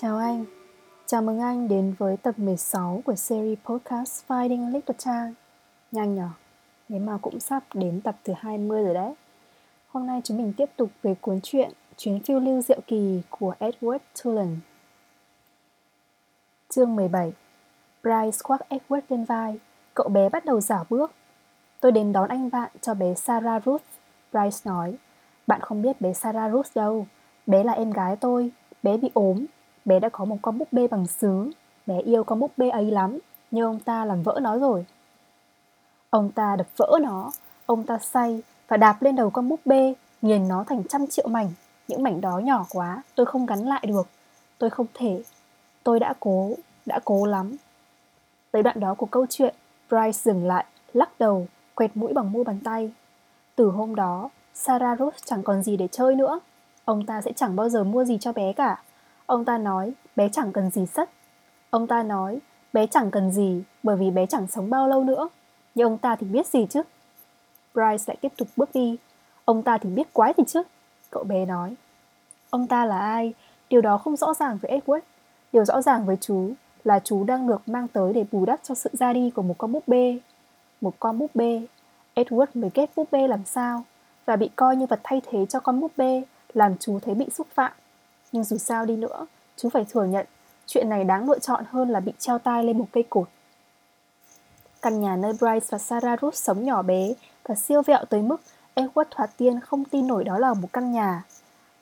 Chào 0.00 0.18
anh, 0.18 0.44
chào 1.06 1.22
mừng 1.22 1.40
anh 1.40 1.68
đến 1.68 1.94
với 1.98 2.16
tập 2.16 2.38
16 2.38 3.02
của 3.04 3.14
series 3.14 3.58
podcast 3.64 4.24
Finding 4.28 4.72
Little 4.72 4.94
Trang 4.98 5.34
Nhanh 5.92 6.14
nhở, 6.14 6.28
nếu 6.88 7.00
mà 7.00 7.18
cũng 7.22 7.40
sắp 7.40 7.62
đến 7.74 8.00
tập 8.00 8.16
thứ 8.24 8.32
20 8.36 8.84
rồi 8.84 8.94
đấy. 8.94 9.14
Hôm 9.88 10.06
nay 10.06 10.20
chúng 10.24 10.36
mình 10.36 10.52
tiếp 10.56 10.70
tục 10.76 10.90
về 11.02 11.14
cuốn 11.20 11.40
truyện 11.42 11.70
Chuyến 11.96 12.22
phiêu 12.22 12.40
lưu 12.40 12.62
diệu 12.62 12.80
kỳ 12.86 13.22
của 13.30 13.54
Edward 13.60 13.98
Tullen. 14.22 14.58
Chương 16.68 16.96
17 16.96 17.32
Bryce 18.02 18.38
khoác 18.44 18.60
Edward 18.68 19.02
lên 19.08 19.24
vai. 19.24 19.58
Cậu 19.94 20.08
bé 20.08 20.28
bắt 20.28 20.44
đầu 20.44 20.60
giả 20.60 20.84
bước. 20.90 21.12
Tôi 21.80 21.92
đến 21.92 22.12
đón 22.12 22.28
anh 22.28 22.50
bạn 22.50 22.70
cho 22.80 22.94
bé 22.94 23.14
Sarah 23.14 23.64
Ruth. 23.64 23.82
Bryce 24.32 24.58
nói. 24.64 24.96
Bạn 25.46 25.60
không 25.60 25.82
biết 25.82 26.00
bé 26.00 26.12
Sarah 26.12 26.52
Ruth 26.52 26.74
đâu. 26.74 27.06
Bé 27.46 27.64
là 27.64 27.72
em 27.72 27.90
gái 27.90 28.16
tôi. 28.16 28.50
Bé 28.82 28.96
bị 28.96 29.10
ốm. 29.14 29.46
Bé 29.86 30.00
đã 30.00 30.08
có 30.08 30.24
một 30.24 30.36
con 30.42 30.58
búp 30.58 30.68
bê 30.72 30.88
bằng 30.88 31.06
sứ. 31.06 31.50
Bé 31.86 32.00
yêu 32.00 32.24
con 32.24 32.40
búp 32.40 32.52
bê 32.56 32.68
ấy 32.68 32.90
lắm, 32.90 33.18
Nhưng 33.50 33.64
ông 33.64 33.80
ta 33.80 34.04
làm 34.04 34.22
vỡ 34.22 34.38
nó 34.42 34.58
rồi. 34.58 34.86
Ông 36.10 36.32
ta 36.32 36.56
đập 36.56 36.66
vỡ 36.76 36.98
nó, 37.02 37.30
Ông 37.66 37.86
ta 37.86 37.98
say 37.98 38.42
và 38.68 38.76
đạp 38.76 39.02
lên 39.02 39.16
đầu 39.16 39.30
con 39.30 39.48
búp 39.48 39.60
bê, 39.64 39.94
Nghiền 40.22 40.48
nó 40.48 40.64
thành 40.64 40.82
trăm 40.88 41.06
triệu 41.06 41.28
mảnh. 41.28 41.52
Những 41.88 42.02
mảnh 42.02 42.20
đó 42.20 42.38
nhỏ 42.38 42.66
quá, 42.70 43.02
Tôi 43.14 43.26
không 43.26 43.46
gắn 43.46 43.58
lại 43.58 43.84
được. 43.86 44.06
Tôi 44.58 44.70
không 44.70 44.86
thể. 44.94 45.22
Tôi 45.82 46.00
đã 46.00 46.14
cố 46.20 46.50
Đã 46.86 47.00
cố 47.04 47.26
lắm. 47.26 47.56
Tới 48.50 48.62
đoạn 48.62 48.80
đó 48.80 48.94
của 48.94 49.06
câu 49.06 49.26
chuyện, 49.30 49.54
Bryce 49.88 50.12
dừng 50.12 50.46
lại, 50.46 50.64
Lắc 50.92 51.10
đầu, 51.18 51.46
Quẹt 51.74 51.90
mũi 51.96 52.12
bằng 52.12 52.32
mu 52.32 52.44
bàn 52.44 52.60
tay. 52.64 52.90
Từ 53.56 53.70
hôm 53.70 53.94
đó, 53.94 54.30
Sarah 54.54 54.98
Ruth 54.98 55.14
chẳng 55.24 55.42
còn 55.42 55.62
gì 55.62 55.76
để 55.76 55.88
chơi 55.88 56.14
nữa. 56.14 56.40
Ông 56.84 57.06
ta 57.06 57.22
sẽ 57.22 57.32
chẳng 57.32 57.56
bao 57.56 57.68
giờ 57.68 57.84
mua 57.84 58.04
gì 58.04 58.18
cho 58.20 58.32
bé 58.32 58.52
cả. 58.52 58.82
Ông 59.26 59.44
ta 59.44 59.58
nói, 59.58 59.92
bé 60.16 60.28
chẳng 60.28 60.52
cần 60.52 60.70
gì 60.70 60.86
sắt 60.86 61.10
Ông 61.70 61.86
ta 61.86 62.02
nói, 62.02 62.38
bé 62.72 62.86
chẳng 62.86 63.10
cần 63.10 63.32
gì, 63.32 63.62
bởi 63.82 63.96
vì 63.96 64.10
bé 64.10 64.26
chẳng 64.26 64.46
sống 64.46 64.70
bao 64.70 64.88
lâu 64.88 65.04
nữa. 65.04 65.28
Nhưng 65.74 65.86
ông 65.86 65.98
ta 65.98 66.16
thì 66.16 66.26
biết 66.26 66.46
gì 66.46 66.66
chứ? 66.70 66.82
Bryce 67.74 68.04
lại 68.06 68.16
tiếp 68.20 68.32
tục 68.36 68.48
bước 68.56 68.70
đi. 68.74 68.96
Ông 69.44 69.62
ta 69.62 69.78
thì 69.78 69.90
biết 69.90 70.12
quái 70.12 70.34
gì 70.36 70.44
chứ? 70.46 70.62
Cậu 71.10 71.24
bé 71.24 71.46
nói. 71.46 71.74
Ông 72.50 72.66
ta 72.66 72.84
là 72.84 72.98
ai? 72.98 73.34
Điều 73.70 73.80
đó 73.80 73.98
không 73.98 74.16
rõ 74.16 74.34
ràng 74.34 74.58
với 74.62 74.80
Edward. 74.80 75.00
Điều 75.52 75.64
rõ 75.64 75.82
ràng 75.82 76.06
với 76.06 76.16
chú 76.20 76.50
là 76.84 76.98
chú 76.98 77.24
đang 77.24 77.46
được 77.46 77.68
mang 77.68 77.88
tới 77.88 78.12
để 78.12 78.24
bù 78.32 78.44
đắp 78.46 78.60
cho 78.62 78.74
sự 78.74 78.90
ra 78.92 79.12
đi 79.12 79.30
của 79.30 79.42
một 79.42 79.54
con 79.58 79.72
búp 79.72 79.82
bê. 79.86 80.18
Một 80.80 80.94
con 80.98 81.18
búp 81.18 81.30
bê. 81.34 81.66
Edward 82.14 82.46
mới 82.54 82.70
ghét 82.74 82.90
búp 82.96 83.08
bê 83.12 83.28
làm 83.28 83.44
sao? 83.44 83.84
Và 84.24 84.36
bị 84.36 84.50
coi 84.56 84.76
như 84.76 84.86
vật 84.86 85.00
thay 85.04 85.22
thế 85.26 85.46
cho 85.46 85.60
con 85.60 85.80
búp 85.80 85.92
bê, 85.96 86.22
làm 86.54 86.78
chú 86.78 86.98
thấy 87.00 87.14
bị 87.14 87.26
xúc 87.30 87.46
phạm 87.54 87.72
nhưng 88.32 88.44
dù 88.44 88.58
sao 88.58 88.84
đi 88.84 88.96
nữa, 88.96 89.26
chú 89.56 89.68
phải 89.68 89.86
thừa 89.90 90.04
nhận 90.04 90.26
chuyện 90.66 90.88
này 90.88 91.04
đáng 91.04 91.30
lựa 91.30 91.38
chọn 91.38 91.64
hơn 91.70 91.88
là 91.88 92.00
bị 92.00 92.12
treo 92.18 92.38
tai 92.38 92.64
lên 92.64 92.78
một 92.78 92.86
cây 92.92 93.04
cột. 93.10 93.28
Căn 94.82 95.00
nhà 95.00 95.16
nơi 95.16 95.32
Bryce 95.32 95.66
và 95.70 95.78
Sarah 95.78 96.20
Ruth 96.20 96.34
sống 96.34 96.64
nhỏ 96.64 96.82
bé 96.82 97.12
và 97.44 97.54
siêu 97.54 97.82
vẹo 97.82 98.04
tới 98.04 98.22
mức 98.22 98.40
Edward 98.74 99.04
Thoạt 99.10 99.30
Tiên 99.36 99.60
không 99.60 99.84
tin 99.84 100.06
nổi 100.06 100.24
đó 100.24 100.38
là 100.38 100.54
một 100.54 100.68
căn 100.72 100.92
nhà. 100.92 101.22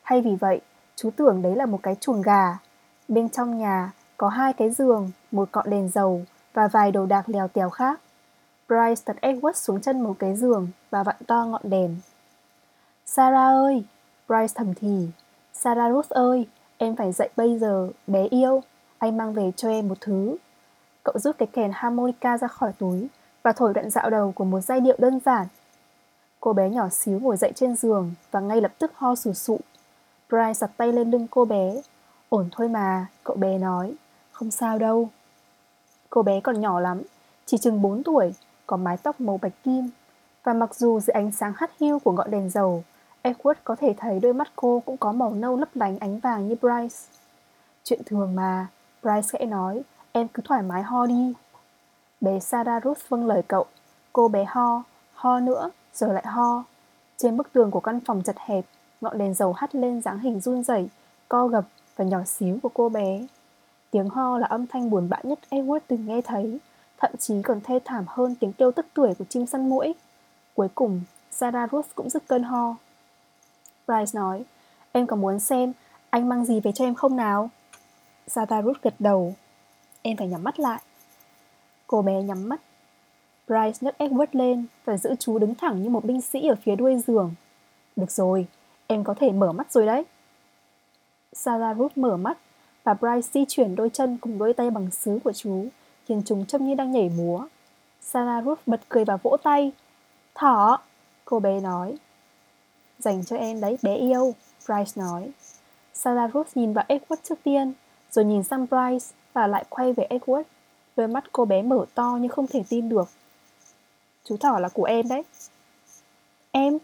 Hay 0.03 0.21
vì 0.21 0.37
vậy, 0.41 0.61
chú 0.97 1.11
tưởng 1.17 1.43
đấy 1.43 1.57
là 1.57 1.67
một 1.67 1.81
cái 1.83 1.97
chuồng 2.01 2.23
gà. 2.23 2.59
Bên 3.09 3.29
trong 3.29 3.59
nhà 3.59 3.93
có 4.17 4.29
hai 4.29 4.53
cái 4.53 4.71
giường, 4.71 5.11
một 5.31 5.49
cọn 5.53 5.71
đèn 5.71 5.89
dầu 5.89 6.23
và 6.53 6.69
vài 6.69 6.93
đồ 6.93 7.07
đạc 7.07 7.29
lèo 7.29 7.49
tèo 7.49 7.71
khác. 7.71 8.01
Bryce 8.69 9.03
đặt 9.07 9.17
Edward 9.21 9.53
xuống 9.53 9.81
chân 9.81 10.01
một 10.01 10.17
cái 10.19 10.37
giường 10.37 10.69
và 10.91 11.03
vặn 11.03 11.17
to 11.27 11.45
ngọn 11.45 11.63
đèn. 11.65 11.97
Sarah 13.07 13.53
ơi! 13.55 13.85
Bryce 14.29 14.53
thầm 14.55 14.75
thì, 14.75 15.09
Sarah 15.65 15.93
Ruth 15.93 16.09
ơi, 16.09 16.47
em 16.79 16.97
phải 16.97 17.13
dậy 17.13 17.29
bây 17.37 17.59
giờ, 17.59 17.89
bé 18.07 18.29
yêu. 18.31 18.63
Anh 18.99 19.17
mang 19.17 19.33
về 19.33 19.53
cho 19.57 19.69
em 19.69 19.89
một 19.89 20.01
thứ. 20.01 20.37
Cậu 21.03 21.19
rút 21.19 21.39
cái 21.39 21.49
kèn 21.53 21.71
harmonica 21.75 22.39
ra 22.39 22.49
khỏi 22.49 22.73
túi 22.79 23.09
và 23.43 23.53
thổi 23.53 23.75
đoạn 23.75 23.91
dạo 23.91 24.11
đầu 24.11 24.33
của 24.33 24.45
một 24.45 24.61
giai 24.61 24.81
điệu 24.81 24.97
đơn 24.99 25.21
giản. 25.25 25.47
Cô 26.41 26.53
bé 26.53 26.71
nhỏ 26.71 26.89
xíu 26.89 27.21
ngồi 27.21 27.37
dậy 27.37 27.53
trên 27.55 27.77
giường 27.77 28.15
và 28.31 28.41
ngay 28.41 28.61
lập 28.61 28.73
tức 28.79 28.93
ho 28.95 29.15
sù 29.15 29.33
sụ. 29.33 29.61
Brian 30.29 30.55
sặt 30.55 30.71
tay 30.77 30.93
lên 30.93 31.11
lưng 31.11 31.27
cô 31.31 31.45
bé. 31.45 31.81
Ổn 32.29 32.49
thôi 32.53 32.69
mà, 32.69 33.07
cậu 33.25 33.37
bé 33.37 33.59
nói. 33.59 33.95
Không 34.33 34.51
sao 34.51 34.79
đâu. 34.79 35.09
Cô 36.11 36.23
bé 36.23 36.41
còn 36.41 36.61
nhỏ 36.61 36.81
lắm, 36.81 37.03
chỉ 37.47 37.59
chừng 37.59 37.83
4 37.83 38.03
tuổi, 38.03 38.35
có 38.67 38.77
mái 38.77 38.97
tóc 38.97 39.21
màu 39.21 39.39
bạch 39.43 39.63
kim. 39.63 39.91
Và 40.43 40.53
mặc 40.53 40.75
dù 40.75 41.01
dưới 41.01 41.13
ánh 41.13 41.33
sáng 41.33 41.53
hắt 41.57 41.71
hiu 41.81 41.99
của 41.99 42.13
ngọn 42.13 42.31
đèn 42.31 42.51
dầu, 42.51 42.85
Edward 43.25 43.55
có 43.65 43.77
thể 43.77 43.95
thấy 43.97 44.21
đôi 44.21 44.33
mắt 44.35 44.49
cô 44.57 44.83
cũng 44.87 44.97
có 44.97 45.13
màu 45.13 45.35
nâu 45.35 45.57
lấp 45.57 45.69
lánh 45.75 45.99
ánh 45.99 46.19
vàng 46.19 46.49
như 46.49 46.55
Bryce. 46.63 46.97
Chuyện 47.85 48.01
thường 48.07 48.35
mà, 48.35 48.67
Bryce 49.03 49.23
sẽ 49.23 49.47
nói, 49.47 49.83
em 50.13 50.29
cứ 50.29 50.43
thoải 50.45 50.63
mái 50.63 50.83
ho 50.83 51.07
đi. 51.07 51.33
Bé 52.21 52.41
Sarah 52.41 52.85
Ruth 52.85 53.09
vâng 53.09 53.27
lời 53.27 53.43
cậu. 53.49 53.67
Cô 54.13 54.29
bé 54.29 54.45
ho, 54.49 54.83
ho 55.15 55.41
nữa, 55.41 55.71
rồi 55.95 56.15
lại 56.15 56.25
ho. 56.27 56.65
Trên 57.17 57.37
bức 57.37 57.53
tường 57.53 57.71
của 57.71 57.81
căn 57.81 58.01
phòng 58.01 58.23
chật 58.23 58.37
hẹp, 58.39 58.65
ngọn 59.01 59.19
đèn 59.19 59.35
dầu 59.35 59.53
hắt 59.53 59.75
lên 59.75 60.03
dáng 60.03 60.19
hình 60.19 60.41
run 60.41 60.63
rẩy, 60.63 60.89
co 61.29 61.47
gập 61.47 61.65
và 61.97 62.05
nhỏ 62.05 62.25
xíu 62.25 62.59
của 62.63 62.71
cô 62.75 62.89
bé. 62.89 63.27
Tiếng 63.91 64.09
ho 64.09 64.39
là 64.39 64.47
âm 64.47 64.67
thanh 64.67 64.91
buồn 64.91 65.09
bã 65.09 65.19
nhất 65.23 65.39
Edward 65.51 65.81
từng 65.87 66.07
nghe 66.07 66.21
thấy, 66.21 66.59
thậm 66.99 67.11
chí 67.19 67.43
còn 67.43 67.61
thê 67.61 67.79
thảm 67.85 68.05
hơn 68.09 68.35
tiếng 68.41 68.53
kêu 68.53 68.73
tức 68.73 68.87
tuổi 68.95 69.15
của 69.19 69.25
chim 69.29 69.47
săn 69.47 69.69
mũi. 69.69 69.95
Cuối 70.55 70.69
cùng, 70.75 71.01
Sarah 71.31 71.73
Ruth 71.73 71.87
cũng 71.95 72.11
dứt 72.11 72.23
cơn 72.29 72.43
ho. 72.43 72.77
Bryce 73.87 74.11
nói, 74.19 74.45
em 74.93 75.07
có 75.07 75.17
muốn 75.17 75.41
xem 75.41 75.73
anh 76.11 76.29
mang 76.29 76.45
gì 76.45 76.61
về 76.61 76.73
cho 76.73 76.85
em 76.85 76.95
không 76.95 77.17
nào? 77.17 77.51
Satarut 78.27 78.83
gật 78.83 78.95
đầu. 78.99 79.35
Em 80.03 80.17
phải 80.17 80.29
nhắm 80.29 80.45
mắt 80.45 80.61
lại. 80.61 80.81
Cô 81.87 82.03
bé 82.03 82.23
nhắm 82.23 82.49
mắt. 82.49 82.61
Bryce 83.47 83.79
nhấc 83.81 83.99
Edward 83.99 84.27
lên 84.33 84.67
và 84.85 84.97
giữ 84.97 85.15
chú 85.19 85.39
đứng 85.39 85.55
thẳng 85.55 85.83
như 85.83 85.91
một 85.91 86.05
binh 86.05 86.21
sĩ 86.21 86.49
ở 86.49 86.55
phía 86.63 86.77
đuôi 86.77 86.99
giường. 87.07 87.35
Được 87.97 88.11
rồi, 88.11 88.47
em 88.87 89.05
có 89.05 89.15
thể 89.15 89.33
mở 89.33 89.53
mắt 89.53 89.73
rồi 89.73 89.87
đấy. 89.87 90.05
Sarah 91.33 91.79
Ruth 91.79 91.99
mở 91.99 92.17
mắt 92.17 92.39
và 92.85 92.95
Bryce 92.95 93.29
di 93.33 93.45
chuyển 93.49 93.75
đôi 93.75 93.91
chân 93.91 94.19
cùng 94.21 94.39
đôi 94.39 94.53
tay 94.53 94.71
bằng 94.71 94.91
sứ 94.91 95.19
của 95.25 95.33
chú, 95.33 95.67
khiến 96.07 96.23
chúng 96.25 96.47
trông 96.47 96.67
như 96.67 96.75
đang 96.75 96.93
nhảy 96.93 97.09
múa. 97.17 97.47
Sarah 98.01 98.45
Ruth 98.45 98.59
bật 98.67 98.81
cười 98.89 99.05
và 99.05 99.17
vỗ 99.17 99.37
tay. 99.43 99.73
Thỏ, 100.35 100.81
cô 101.25 101.41
bé 101.41 101.61
nói. 101.61 101.97
Dành 102.99 103.25
cho 103.25 103.37
em 103.37 103.61
đấy, 103.61 103.79
bé 103.83 103.97
yêu, 103.97 104.35
Bryce 104.67 104.93
nói. 104.95 105.31
Sarah 105.95 106.35
Ruth 106.35 106.49
nhìn 106.55 106.73
vào 106.73 106.85
Edward 106.89 107.17
trước 107.23 107.39
tiên, 107.45 107.73
Rồi 108.11 108.25
nhìn 108.25 108.43
sang 108.43 108.67
Bryce 108.67 109.07
Và 109.33 109.47
lại 109.47 109.65
quay 109.69 109.93
về 109.93 110.07
Edward. 110.11 110.43
Đôi 110.97 111.09
mắt 111.09 111.25
cô 111.33 111.45
bé 111.45 111.63
mở 111.63 111.87
to 111.95 112.19
nhưng 112.21 112.31
không 112.31 112.47
thể 112.47 112.65
tin 112.69 112.89
được. 112.89 113.09
Chú 114.25 114.37
thỏ 114.37 114.59
là 114.59 114.69
của 114.69 114.85
em 114.85 115.09
đấy. 115.09 115.23
Em? 116.51 116.79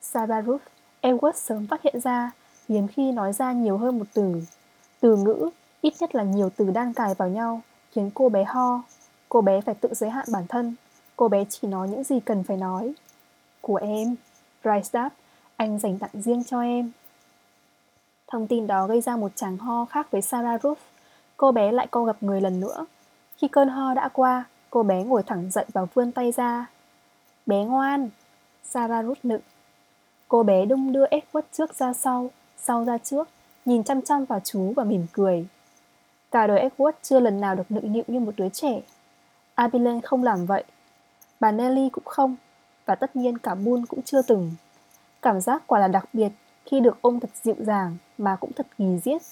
Sarah 0.00 0.46
Ruth 0.46 0.62
Edward 1.02 1.32
sớm 1.32 1.66
phát 1.66 1.82
hiện 1.82 2.00
ra, 2.00 2.30
Hiếm 2.68 2.88
khi 2.88 3.12
nói 3.12 3.32
ra 3.32 3.52
nhiều 3.52 3.78
hơn 3.78 3.98
một 3.98 4.06
từ. 4.14 4.42
Từ 5.00 5.16
ngữ, 5.16 5.50
Ít 5.80 5.94
nhất 6.00 6.14
là 6.14 6.22
nhiều 6.22 6.50
từ 6.56 6.70
đang 6.70 6.94
cài 6.94 7.14
vào 7.14 7.28
nhau, 7.28 7.60
Khiến 7.90 8.10
cô 8.14 8.28
bé 8.28 8.44
ho. 8.44 8.82
Cô 9.28 9.40
bé 9.40 9.60
phải 9.60 9.74
tự 9.74 9.88
giới 9.94 10.10
hạn 10.10 10.26
bản 10.32 10.46
thân. 10.48 10.74
Cô 11.16 11.28
bé 11.28 11.44
chỉ 11.48 11.68
nói 11.68 11.88
những 11.88 12.04
gì 12.04 12.20
cần 12.20 12.44
phải 12.44 12.56
nói. 12.56 12.92
Của 13.60 13.76
em? 13.76 14.16
Bryce 14.64 14.88
đáp, 14.92 15.10
anh 15.56 15.78
dành 15.78 15.98
tặng 15.98 16.10
riêng 16.14 16.44
cho 16.44 16.60
em. 16.60 16.90
Thông 18.26 18.46
tin 18.46 18.66
đó 18.66 18.86
gây 18.86 19.00
ra 19.00 19.16
một 19.16 19.36
tràng 19.36 19.58
ho 19.58 19.84
khác 19.84 20.10
với 20.10 20.22
Sarah 20.22 20.62
Ruth. 20.62 20.78
Cô 21.36 21.52
bé 21.52 21.72
lại 21.72 21.86
co 21.90 22.04
gặp 22.04 22.16
người 22.20 22.40
lần 22.40 22.60
nữa. 22.60 22.86
Khi 23.36 23.48
cơn 23.48 23.68
ho 23.68 23.94
đã 23.94 24.08
qua, 24.08 24.44
cô 24.70 24.82
bé 24.82 25.04
ngồi 25.04 25.22
thẳng 25.22 25.50
dậy 25.50 25.64
và 25.72 25.84
vươn 25.84 26.12
tay 26.12 26.32
ra. 26.32 26.66
Bé 27.46 27.64
ngoan, 27.64 28.08
Sarah 28.62 29.06
Ruth 29.06 29.18
nựng. 29.22 29.40
Cô 30.28 30.42
bé 30.42 30.64
đung 30.64 30.92
đưa 30.92 31.06
Edward 31.06 31.42
trước 31.52 31.74
ra 31.74 31.92
sau, 31.92 32.30
sau 32.58 32.84
ra 32.84 32.98
trước, 32.98 33.28
nhìn 33.64 33.84
chăm 33.84 34.02
chăm 34.02 34.24
vào 34.24 34.40
chú 34.44 34.72
và 34.76 34.84
mỉm 34.84 35.06
cười. 35.12 35.46
Cả 36.30 36.46
đời 36.46 36.68
Edward 36.68 36.92
chưa 37.02 37.20
lần 37.20 37.40
nào 37.40 37.54
được 37.54 37.70
nựng 37.70 37.92
nịu 37.92 38.04
như 38.06 38.20
một 38.20 38.32
đứa 38.36 38.48
trẻ. 38.48 38.80
Abilene 39.54 40.00
không 40.00 40.22
làm 40.22 40.46
vậy. 40.46 40.64
Bà 41.40 41.52
Nelly 41.52 41.88
cũng 41.88 42.04
không 42.04 42.36
và 42.86 42.94
tất 42.94 43.16
nhiên 43.16 43.38
cả 43.38 43.54
Moon 43.54 43.86
cũng 43.86 44.02
chưa 44.02 44.22
từng. 44.22 44.52
Cảm 45.22 45.40
giác 45.40 45.62
quả 45.66 45.78
là 45.80 45.88
đặc 45.88 46.08
biệt 46.12 46.28
khi 46.66 46.80
được 46.80 46.98
ôm 47.00 47.20
thật 47.20 47.30
dịu 47.42 47.54
dàng 47.58 47.96
mà 48.18 48.36
cũng 48.36 48.52
thật 48.52 48.66
kỳ 48.78 48.98
diết, 49.04 49.22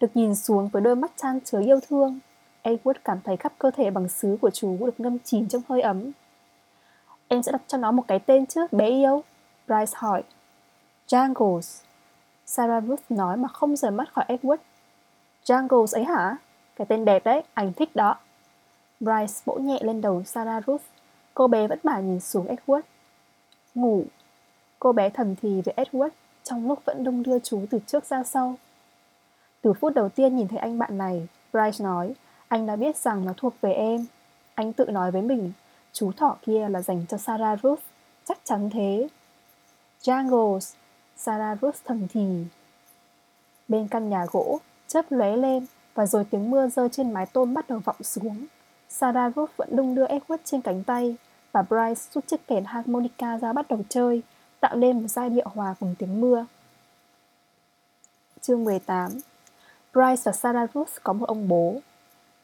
được 0.00 0.16
nhìn 0.16 0.34
xuống 0.34 0.68
với 0.68 0.82
đôi 0.82 0.96
mắt 0.96 1.12
chan 1.16 1.40
chứa 1.40 1.60
yêu 1.60 1.80
thương. 1.88 2.18
Edward 2.62 2.94
cảm 3.04 3.20
thấy 3.24 3.36
khắp 3.36 3.52
cơ 3.58 3.70
thể 3.70 3.90
bằng 3.90 4.08
sứ 4.08 4.38
của 4.40 4.50
chú 4.50 4.76
được 4.80 5.00
ngâm 5.00 5.18
chìm 5.18 5.48
trong 5.48 5.62
hơi 5.68 5.80
ấm. 5.80 6.12
Em 7.28 7.42
sẽ 7.42 7.52
đặt 7.52 7.62
cho 7.66 7.78
nó 7.78 7.92
một 7.92 8.02
cái 8.08 8.18
tên 8.18 8.46
trước, 8.46 8.72
bé 8.72 8.88
yêu. 8.88 9.22
Bryce 9.66 9.92
hỏi. 9.94 10.22
Jangles. 11.08 11.82
Sarah 12.46 12.84
Ruth 12.84 13.00
nói 13.08 13.36
mà 13.36 13.48
không 13.48 13.76
rời 13.76 13.90
mắt 13.90 14.12
khỏi 14.12 14.24
Edward. 14.28 14.56
Jangles 15.44 15.96
ấy 15.96 16.04
hả? 16.04 16.36
Cái 16.76 16.86
tên 16.86 17.04
đẹp 17.04 17.24
đấy, 17.24 17.42
anh 17.54 17.72
thích 17.72 17.96
đó. 17.96 18.16
Bryce 19.00 19.34
vỗ 19.44 19.54
nhẹ 19.54 19.78
lên 19.82 20.00
đầu 20.00 20.22
Sarah 20.24 20.66
Ruth. 20.66 20.82
Cô 21.34 21.46
bé 21.48 21.68
vẫn 21.68 21.78
mải 21.82 22.02
nhìn 22.02 22.20
xuống 22.20 22.46
Edward. 22.46 22.82
Ngủ. 23.74 24.04
Cô 24.78 24.92
bé 24.92 25.10
thầm 25.10 25.36
thì 25.36 25.62
với 25.62 25.74
Edward 25.76 26.10
trong 26.44 26.68
lúc 26.68 26.84
vẫn 26.84 27.04
đung 27.04 27.22
đưa 27.22 27.38
chú 27.38 27.64
từ 27.70 27.78
trước 27.86 28.04
ra 28.04 28.22
sau. 28.24 28.56
Từ 29.62 29.72
phút 29.72 29.94
đầu 29.94 30.08
tiên 30.08 30.36
nhìn 30.36 30.48
thấy 30.48 30.58
anh 30.58 30.78
bạn 30.78 30.98
này, 30.98 31.28
Bryce 31.52 31.84
nói, 31.84 32.14
anh 32.48 32.66
đã 32.66 32.76
biết 32.76 32.96
rằng 32.96 33.24
nó 33.24 33.32
thuộc 33.36 33.54
về 33.60 33.72
em. 33.72 34.06
Anh 34.54 34.72
tự 34.72 34.84
nói 34.84 35.10
với 35.10 35.22
mình, 35.22 35.52
chú 35.92 36.12
thỏ 36.12 36.36
kia 36.42 36.68
là 36.68 36.82
dành 36.82 37.04
cho 37.08 37.18
Sarah 37.18 37.62
Ruth, 37.62 37.80
chắc 38.24 38.38
chắn 38.44 38.70
thế. 38.72 39.08
Jangles, 40.02 40.74
Sarah 41.16 41.58
Ruth 41.62 41.76
thầm 41.84 42.06
thì. 42.08 42.44
Bên 43.68 43.88
căn 43.88 44.08
nhà 44.08 44.26
gỗ, 44.32 44.60
chớp 44.88 45.04
lóe 45.10 45.36
lên 45.36 45.66
và 45.94 46.06
rồi 46.06 46.24
tiếng 46.30 46.50
mưa 46.50 46.68
rơi 46.68 46.88
trên 46.88 47.12
mái 47.12 47.26
tôn 47.26 47.54
bắt 47.54 47.68
đầu 47.68 47.78
vọng 47.84 48.02
xuống. 48.02 48.46
Sarah 48.88 49.36
Ruth 49.36 49.56
vẫn 49.56 49.76
đung 49.76 49.94
đưa 49.94 50.06
Edward 50.06 50.38
trên 50.44 50.60
cánh 50.60 50.84
tay 50.84 51.16
và 51.52 51.62
Bryce 51.62 52.10
rút 52.12 52.26
chiếc 52.26 52.46
kèn 52.46 52.64
harmonica 52.64 53.38
ra 53.38 53.52
bắt 53.52 53.68
đầu 53.68 53.80
chơi, 53.88 54.22
tạo 54.60 54.76
nên 54.76 55.00
một 55.00 55.08
giai 55.08 55.30
điệu 55.30 55.46
hòa 55.54 55.74
cùng 55.80 55.94
tiếng 55.98 56.20
mưa. 56.20 56.46
Chương 58.40 58.64
18 58.64 59.10
Bryce 59.92 60.22
và 60.24 60.32
Sarah 60.32 60.70
Ruth 60.74 60.90
có 61.02 61.12
một 61.12 61.26
ông 61.26 61.48
bố. 61.48 61.80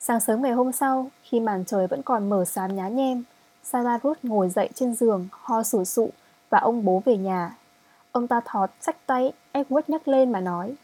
Sáng 0.00 0.20
sớm 0.20 0.42
ngày 0.42 0.52
hôm 0.52 0.72
sau, 0.72 1.10
khi 1.22 1.40
màn 1.40 1.64
trời 1.64 1.86
vẫn 1.86 2.02
còn 2.02 2.30
mờ 2.30 2.44
xám 2.44 2.76
nhá 2.76 2.88
nhem, 2.88 3.22
Sarah 3.64 4.02
Ruth 4.02 4.18
ngồi 4.22 4.48
dậy 4.48 4.68
trên 4.74 4.94
giường, 4.94 5.28
ho 5.30 5.62
sủi 5.62 5.84
sụ 5.84 6.10
và 6.50 6.58
ông 6.58 6.84
bố 6.84 7.02
về 7.04 7.16
nhà. 7.16 7.56
Ông 8.12 8.28
ta 8.28 8.40
thọt 8.44 8.70
sách 8.80 8.96
tay, 9.06 9.32
Edward 9.52 9.82
nhắc 9.88 10.08
lên 10.08 10.32
mà 10.32 10.40
nói 10.40 10.74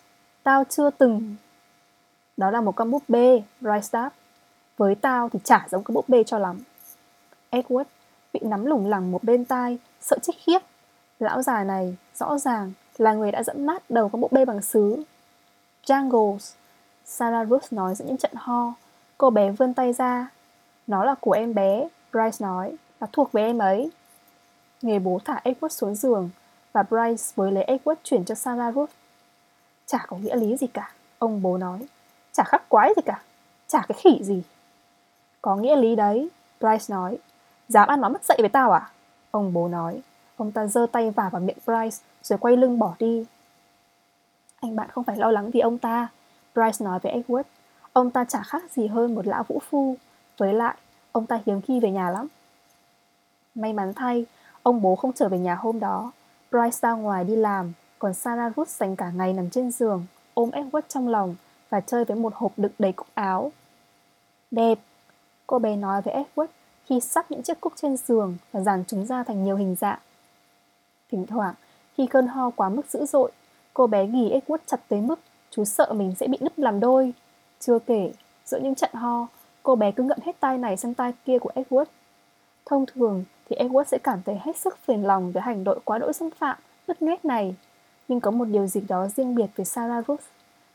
Tao 0.42 0.64
chưa 0.69 0.90
từng... 0.90 1.36
Đó 2.36 2.50
là 2.50 2.60
một 2.60 2.76
con 2.76 2.90
búp 2.90 3.02
bê, 3.08 3.42
Bryce 3.60 3.88
đáp. 3.92 4.10
Với 4.76 4.94
tao 4.94 5.28
thì 5.28 5.38
chả 5.44 5.66
giống 5.70 5.84
cái 5.84 5.92
búp 5.92 6.08
bê 6.08 6.24
cho 6.24 6.38
lắm. 6.38 6.60
Edward 7.50 7.84
bị 8.32 8.40
nắm 8.43 8.67
lủng 8.67 8.87
lẳng 8.87 9.12
một 9.12 9.25
bên 9.25 9.44
tai, 9.44 9.79
sợ 10.00 10.17
chết 10.23 10.32
khiếp. 10.38 10.58
Lão 11.19 11.43
già 11.43 11.64
này 11.64 11.96
rõ 12.14 12.38
ràng 12.38 12.73
là 12.99 13.12
người 13.12 13.32
đã 13.32 13.43
dẫm 13.43 13.67
nát 13.67 13.90
đầu 13.90 14.08
con 14.08 14.20
búp 14.20 14.32
bê 14.32 14.44
bằng 14.44 14.62
sứ. 14.62 15.02
Jangles, 15.87 16.55
Sarah 17.05 17.49
Ruth 17.49 17.73
nói 17.73 17.94
giữa 17.94 18.05
những 18.05 18.17
trận 18.17 18.32
ho. 18.34 18.75
Cô 19.19 19.31
bé 19.31 19.50
vươn 19.50 19.75
tay 19.75 19.93
ra. 19.93 20.29
Nó 20.87 21.05
là 21.05 21.14
của 21.20 21.32
em 21.32 21.55
bé, 21.55 21.88
Bryce 22.12 22.37
nói, 22.46 22.76
nó 23.00 23.06
thuộc 23.12 23.32
về 23.32 23.43
em 23.43 23.58
ấy. 23.58 23.90
Người 24.82 24.99
bố 24.99 25.19
thả 25.25 25.40
Edward 25.44 25.69
xuống 25.69 25.94
giường 25.94 26.31
và 26.73 26.82
Bryce 26.82 27.25
với 27.34 27.52
lấy 27.52 27.64
Edward 27.64 27.94
chuyển 28.02 28.25
cho 28.25 28.34
Sarah 28.34 28.75
Ruth. 28.75 28.90
Chả 29.87 29.99
có 30.06 30.17
nghĩa 30.17 30.37
lý 30.37 30.56
gì 30.56 30.67
cả, 30.67 30.93
ông 31.19 31.43
bố 31.43 31.58
nói. 31.58 31.87
Chả 32.32 32.44
khắc 32.44 32.69
quái 32.69 32.93
gì 32.96 33.02
cả, 33.06 33.23
chả 33.69 33.82
cái 33.88 33.99
khỉ 34.00 34.25
gì. 34.25 34.43
Có 35.43 35.56
nghĩa 35.56 35.76
lý 35.76 35.96
đấy, 35.96 36.29
Bryce 36.61 36.84
nói. 36.88 37.19
Dám 37.72 37.88
ăn 37.88 38.00
nói 38.00 38.10
mất 38.10 38.24
dậy 38.24 38.36
với 38.40 38.48
tao 38.48 38.72
à? 38.72 38.90
Ông 39.30 39.52
bố 39.52 39.69
nói. 39.69 40.02
Ông 40.36 40.52
ta 40.52 40.66
giơ 40.66 40.86
tay 40.92 41.10
vào 41.10 41.30
vào 41.30 41.42
miệng 41.42 41.56
Bryce 41.66 41.96
rồi 42.22 42.38
quay 42.38 42.56
lưng 42.56 42.78
bỏ 42.78 42.94
đi. 42.98 43.24
Anh 44.60 44.76
bạn 44.76 44.88
không 44.90 45.04
phải 45.04 45.16
lo 45.16 45.30
lắng 45.30 45.50
vì 45.50 45.60
ông 45.60 45.78
ta, 45.78 46.08
Bryce 46.54 46.84
nói 46.84 46.98
với 47.02 47.12
Edward. 47.12 47.42
Ông 47.92 48.10
ta 48.10 48.24
chả 48.24 48.42
khác 48.42 48.62
gì 48.70 48.86
hơn 48.86 49.14
một 49.14 49.26
lão 49.26 49.42
vũ 49.42 49.58
phu. 49.70 49.96
Với 50.38 50.52
lại, 50.52 50.76
ông 51.12 51.26
ta 51.26 51.38
hiếm 51.46 51.60
khi 51.60 51.80
về 51.80 51.90
nhà 51.90 52.10
lắm. 52.10 52.26
May 53.54 53.72
mắn 53.72 53.94
thay, 53.94 54.26
ông 54.62 54.82
bố 54.82 54.96
không 54.96 55.12
trở 55.12 55.28
về 55.28 55.38
nhà 55.38 55.54
hôm 55.54 55.80
đó. 55.80 56.12
Bryce 56.50 56.78
ra 56.82 56.92
ngoài 56.92 57.24
đi 57.24 57.36
làm, 57.36 57.72
còn 57.98 58.14
Sarah 58.14 58.56
Ruth 58.56 58.69
dành 58.69 58.96
cả 58.96 59.10
ngày 59.10 59.32
nằm 59.32 59.50
trên 59.50 59.70
giường, 59.70 60.06
ôm 60.34 60.50
Edward 60.50 60.82
trong 60.88 61.08
lòng 61.08 61.36
và 61.70 61.80
chơi 61.80 62.04
với 62.04 62.16
một 62.16 62.32
hộp 62.36 62.52
đựng 62.56 62.72
đầy 62.78 62.92
cúc 62.92 63.06
áo. 63.14 63.52
Đẹp, 64.50 64.78
cô 65.46 65.58
bé 65.58 65.76
nói 65.76 66.02
với 66.02 66.14
Edward 66.14 66.46
khi 66.93 67.00
sắp 67.00 67.31
những 67.31 67.43
chiếc 67.43 67.61
cúc 67.61 67.73
trên 67.77 67.97
giường 67.97 68.37
và 68.53 68.61
dàn 68.61 68.85
chúng 68.87 69.06
ra 69.06 69.23
thành 69.23 69.44
nhiều 69.44 69.56
hình 69.56 69.75
dạng. 69.75 69.99
Thỉnh 71.11 71.27
thoảng, 71.27 71.55
khi 71.97 72.06
cơn 72.06 72.27
ho 72.27 72.50
quá 72.50 72.69
mức 72.69 72.83
dữ 72.91 73.06
dội, 73.06 73.33
cô 73.75 73.87
bé 73.87 74.06
ghi 74.06 74.31
Edward 74.31 74.59
chặt 74.67 74.81
tới 74.89 75.00
mức 75.00 75.21
chú 75.50 75.65
sợ 75.65 75.93
mình 75.93 76.15
sẽ 76.19 76.27
bị 76.27 76.39
nứt 76.41 76.59
làm 76.59 76.81
đôi. 76.81 77.12
Chưa 77.61 77.79
kể, 77.79 78.12
giữa 78.44 78.59
những 78.59 78.75
trận 78.75 78.91
ho, 78.94 79.27
cô 79.62 79.77
bé 79.77 79.93
cứ 79.93 80.03
ngậm 80.03 80.19
hết 80.23 80.41
tai 80.41 80.59
này 80.59 80.77
sang 80.77 80.94
tai 80.94 81.12
kia 81.25 81.39
của 81.39 81.50
Edward. 81.55 81.85
Thông 82.67 82.87
thường 82.87 83.25
thì 83.49 83.56
Edward 83.56 83.85
sẽ 83.85 83.99
cảm 83.99 84.23
thấy 84.25 84.39
hết 84.41 84.56
sức 84.56 84.79
phiền 84.85 85.06
lòng 85.06 85.33
với 85.33 85.43
hành 85.43 85.65
động 85.65 85.79
quá 85.85 85.99
đỗi 85.99 86.12
xâm 86.12 86.31
phạm, 86.31 86.59
nứt 86.89 87.03
nét 87.03 87.25
này. 87.25 87.55
Nhưng 88.09 88.21
có 88.21 88.31
một 88.31 88.44
điều 88.44 88.67
gì 88.67 88.81
đó 88.81 89.09
riêng 89.17 89.35
biệt 89.35 89.47
với 89.56 89.67
Sarah 89.67 90.06
Ruth. 90.09 90.25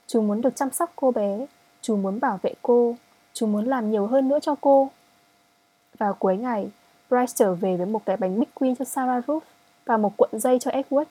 Chú 0.08 0.22
muốn 0.22 0.42
được 0.42 0.56
chăm 0.56 0.72
sóc 0.72 0.92
cô 0.96 1.12
bé, 1.12 1.46
chú 1.82 1.96
muốn 1.96 2.20
bảo 2.20 2.40
vệ 2.42 2.54
cô, 2.62 2.96
chú 3.34 3.48
muốn 3.48 3.66
làm 3.66 3.92
nhiều 3.92 4.08
hơn 4.08 4.28
nữa 4.28 4.40
cho 4.42 4.56
cô. 4.62 4.90
Vào 5.98 6.14
cuối 6.14 6.38
ngày, 6.38 6.72
Bryce 7.10 7.34
trở 7.36 7.54
về 7.54 7.78
với 7.78 7.86
một 7.86 8.06
cái 8.06 8.18
bánh 8.18 8.40
Big 8.40 8.76
cho 8.76 8.86
Sarah 8.86 9.28
Ruth 9.28 9.44
và 9.86 9.98
một 9.98 10.18
cuộn 10.18 10.30
dây 10.34 10.60
cho 10.60 10.72
Edward. 10.72 11.06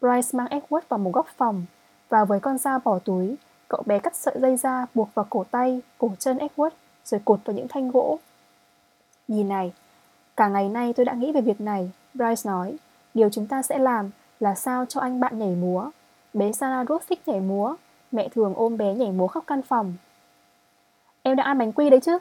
Bryce 0.00 0.28
mang 0.32 0.46
Edward 0.46 0.80
vào 0.88 0.98
một 0.98 1.10
góc 1.14 1.26
phòng 1.36 1.64
và 2.08 2.24
với 2.24 2.40
con 2.40 2.58
dao 2.58 2.78
bỏ 2.84 2.98
túi, 2.98 3.36
cậu 3.68 3.82
bé 3.86 3.98
cắt 3.98 4.16
sợi 4.16 4.34
dây 4.40 4.56
ra 4.56 4.86
buộc 4.94 5.08
vào 5.14 5.26
cổ 5.30 5.44
tay, 5.50 5.80
cổ 5.98 6.10
chân 6.18 6.38
Edward 6.38 6.70
rồi 7.04 7.20
cột 7.24 7.40
vào 7.44 7.56
những 7.56 7.68
thanh 7.68 7.90
gỗ. 7.90 8.18
Nhìn 9.28 9.48
này, 9.48 9.72
cả 10.36 10.48
ngày 10.48 10.68
nay 10.68 10.92
tôi 10.92 11.06
đã 11.06 11.12
nghĩ 11.12 11.32
về 11.32 11.40
việc 11.40 11.60
này, 11.60 11.90
Bryce 12.14 12.50
nói. 12.50 12.76
Điều 13.14 13.30
chúng 13.30 13.46
ta 13.46 13.62
sẽ 13.62 13.78
làm 13.78 14.10
là 14.40 14.54
sao 14.54 14.84
cho 14.86 15.00
anh 15.00 15.20
bạn 15.20 15.38
nhảy 15.38 15.54
múa. 15.54 15.90
Bé 16.34 16.52
Sarah 16.52 16.88
Ruth 16.88 17.02
thích 17.08 17.28
nhảy 17.28 17.40
múa, 17.40 17.74
mẹ 18.12 18.28
thường 18.28 18.54
ôm 18.56 18.76
bé 18.76 18.94
nhảy 18.94 19.12
múa 19.12 19.26
khắp 19.26 19.44
căn 19.46 19.62
phòng. 19.62 19.94
Em 21.22 21.36
đã 21.36 21.44
ăn 21.44 21.58
bánh 21.58 21.72
quy 21.72 21.90
đấy 21.90 22.00
chứ? 22.00 22.18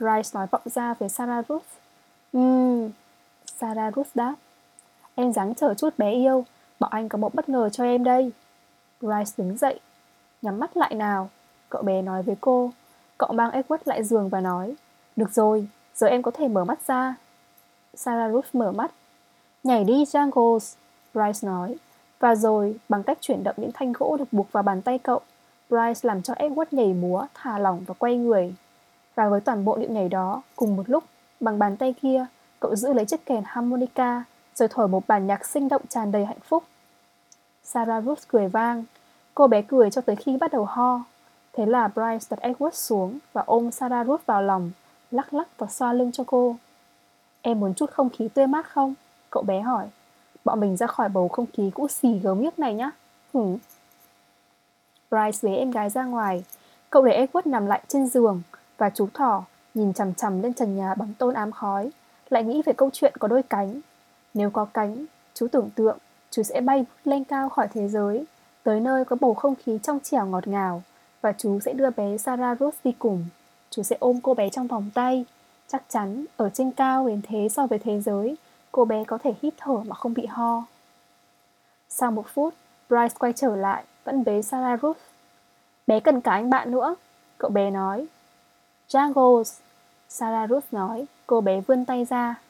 Rice 0.00 0.30
nói 0.34 0.46
vọng 0.50 0.62
ra 0.64 0.94
về 0.94 1.08
Sarah 1.08 1.48
Ruth. 1.48 1.66
Ừm, 2.32 2.90
Sarah 3.58 3.96
Ruth 3.96 4.08
đáp. 4.14 4.34
Em 5.14 5.32
dáng 5.32 5.54
chờ 5.54 5.74
chút 5.74 5.98
bé 5.98 6.12
yêu, 6.12 6.44
Bọn 6.80 6.90
anh 6.90 7.08
có 7.08 7.18
một 7.18 7.34
bất 7.34 7.48
ngờ 7.48 7.68
cho 7.68 7.84
em 7.84 8.04
đây. 8.04 8.32
Rice 9.00 9.32
đứng 9.36 9.56
dậy. 9.56 9.80
Nhắm 10.42 10.58
mắt 10.58 10.76
lại 10.76 10.94
nào, 10.94 11.30
cậu 11.68 11.82
bé 11.82 12.02
nói 12.02 12.22
với 12.22 12.36
cô. 12.40 12.70
Cậu 13.18 13.32
mang 13.32 13.50
Edward 13.50 13.78
lại 13.84 14.04
giường 14.04 14.28
và 14.28 14.40
nói. 14.40 14.74
Được 15.16 15.32
rồi, 15.32 15.68
giờ 15.94 16.06
em 16.06 16.22
có 16.22 16.30
thể 16.30 16.48
mở 16.48 16.64
mắt 16.64 16.78
ra. 16.86 17.14
Sarah 17.94 18.32
Ruth 18.32 18.46
mở 18.52 18.72
mắt. 18.72 18.90
Nhảy 19.64 19.84
đi, 19.84 20.04
Jangles, 20.04 20.76
Bryce 21.14 21.48
nói. 21.48 21.76
Và 22.18 22.34
rồi, 22.34 22.78
bằng 22.88 23.02
cách 23.02 23.18
chuyển 23.20 23.44
động 23.44 23.54
những 23.58 23.72
thanh 23.74 23.92
gỗ 23.92 24.16
được 24.16 24.32
buộc 24.32 24.52
vào 24.52 24.62
bàn 24.62 24.82
tay 24.82 24.98
cậu, 24.98 25.20
Bryce 25.70 26.00
làm 26.02 26.22
cho 26.22 26.34
Edward 26.34 26.66
nhảy 26.70 26.92
múa, 26.92 27.26
thả 27.34 27.58
lỏng 27.58 27.84
và 27.86 27.94
quay 27.98 28.16
người. 28.16 28.54
Và 29.14 29.28
với 29.28 29.40
toàn 29.40 29.64
bộ 29.64 29.76
điệu 29.76 29.90
nhảy 29.90 30.08
đó, 30.08 30.42
cùng 30.56 30.76
một 30.76 30.88
lúc, 30.88 31.04
bằng 31.40 31.58
bàn 31.58 31.76
tay 31.76 31.94
kia, 32.02 32.26
cậu 32.60 32.76
giữ 32.76 32.92
lấy 32.92 33.06
chiếc 33.06 33.26
kèn 33.26 33.42
harmonica, 33.46 34.24
rồi 34.54 34.68
thổi 34.68 34.88
một 34.88 35.06
bản 35.06 35.26
nhạc 35.26 35.46
sinh 35.46 35.68
động 35.68 35.82
tràn 35.88 36.12
đầy 36.12 36.26
hạnh 36.26 36.40
phúc. 36.44 36.64
Sarah 37.64 38.04
Ruth 38.04 38.28
cười 38.28 38.48
vang. 38.48 38.84
Cô 39.34 39.46
bé 39.46 39.62
cười 39.62 39.90
cho 39.90 40.00
tới 40.00 40.16
khi 40.16 40.36
bắt 40.36 40.52
đầu 40.52 40.64
ho. 40.64 41.04
Thế 41.52 41.66
là 41.66 41.88
Bryce 41.88 42.26
đặt 42.30 42.38
Edward 42.40 42.70
xuống 42.70 43.18
và 43.32 43.42
ôm 43.46 43.70
Sarah 43.70 44.06
Ruth 44.06 44.26
vào 44.26 44.42
lòng, 44.42 44.70
lắc 45.10 45.34
lắc 45.34 45.58
và 45.58 45.66
xoa 45.66 45.92
lưng 45.92 46.12
cho 46.12 46.24
cô. 46.26 46.56
Em 47.42 47.60
muốn 47.60 47.74
chút 47.74 47.90
không 47.90 48.10
khí 48.10 48.28
tươi 48.28 48.46
mát 48.46 48.66
không? 48.66 48.94
Cậu 49.30 49.42
bé 49.42 49.60
hỏi. 49.60 49.86
Bọn 50.44 50.60
mình 50.60 50.76
ra 50.76 50.86
khỏi 50.86 51.08
bầu 51.08 51.28
không 51.28 51.46
khí 51.52 51.70
cũ 51.74 51.88
xì 51.88 52.18
gớm 52.18 52.40
ghiếc 52.40 52.58
này 52.58 52.74
nhá. 52.74 52.90
Hử? 53.34 53.56
Bryce 55.10 55.38
bế 55.42 55.56
em 55.56 55.70
gái 55.70 55.90
ra 55.90 56.04
ngoài. 56.04 56.44
Cậu 56.90 57.04
để 57.04 57.26
Edward 57.26 57.50
nằm 57.50 57.66
lại 57.66 57.82
trên 57.88 58.06
giường 58.06 58.42
và 58.80 58.90
chú 58.90 59.08
thỏ 59.14 59.44
nhìn 59.74 59.92
chằm 59.92 60.14
chằm 60.14 60.42
lên 60.42 60.54
trần 60.54 60.76
nhà 60.76 60.94
bằng 60.94 61.14
tôn 61.18 61.34
ám 61.34 61.52
khói, 61.52 61.90
lại 62.30 62.44
nghĩ 62.44 62.62
về 62.66 62.72
câu 62.72 62.90
chuyện 62.92 63.14
có 63.18 63.28
đôi 63.28 63.42
cánh. 63.42 63.80
Nếu 64.34 64.50
có 64.50 64.64
cánh, 64.64 65.04
chú 65.34 65.48
tưởng 65.48 65.70
tượng 65.74 65.98
chú 66.30 66.42
sẽ 66.42 66.60
bay 66.60 66.86
lên 67.04 67.24
cao 67.24 67.48
khỏi 67.48 67.68
thế 67.68 67.88
giới, 67.88 68.24
tới 68.62 68.80
nơi 68.80 69.04
có 69.04 69.16
bầu 69.20 69.34
không 69.34 69.54
khí 69.54 69.78
trong 69.82 70.00
trẻo 70.00 70.26
ngọt 70.26 70.48
ngào, 70.48 70.82
và 71.20 71.32
chú 71.32 71.60
sẽ 71.60 71.72
đưa 71.72 71.90
bé 71.90 72.18
Sarah 72.18 72.60
Rose 72.60 72.78
đi 72.84 72.92
cùng. 72.98 73.24
Chú 73.70 73.82
sẽ 73.82 73.96
ôm 74.00 74.20
cô 74.22 74.34
bé 74.34 74.50
trong 74.50 74.66
vòng 74.66 74.90
tay. 74.94 75.24
Chắc 75.68 75.82
chắn, 75.88 76.24
ở 76.36 76.50
trên 76.50 76.72
cao 76.72 77.08
đến 77.08 77.20
thế 77.28 77.48
so 77.48 77.66
với 77.66 77.78
thế 77.78 78.00
giới, 78.00 78.36
cô 78.72 78.84
bé 78.84 79.04
có 79.04 79.18
thể 79.18 79.34
hít 79.42 79.54
thở 79.56 79.76
mà 79.76 79.94
không 79.94 80.14
bị 80.14 80.26
ho. 80.26 80.64
Sau 81.88 82.10
một 82.10 82.24
phút, 82.34 82.54
Bryce 82.88 83.14
quay 83.18 83.32
trở 83.32 83.56
lại, 83.56 83.84
vẫn 84.04 84.24
bế 84.24 84.42
Sarah 84.42 84.82
Ruth. 84.82 84.98
Bé 85.86 86.00
cần 86.00 86.20
cả 86.20 86.32
anh 86.32 86.50
bạn 86.50 86.70
nữa, 86.70 86.94
cậu 87.38 87.50
bé 87.50 87.70
nói. 87.70 88.06
Jangles, 88.90 89.60
Sarah 90.08 90.50
Ruth 90.50 90.64
nói, 90.72 91.06
cô 91.26 91.40
bé 91.40 91.60
vươn 91.60 91.84
tay 91.84 92.04
ra. 92.04 92.40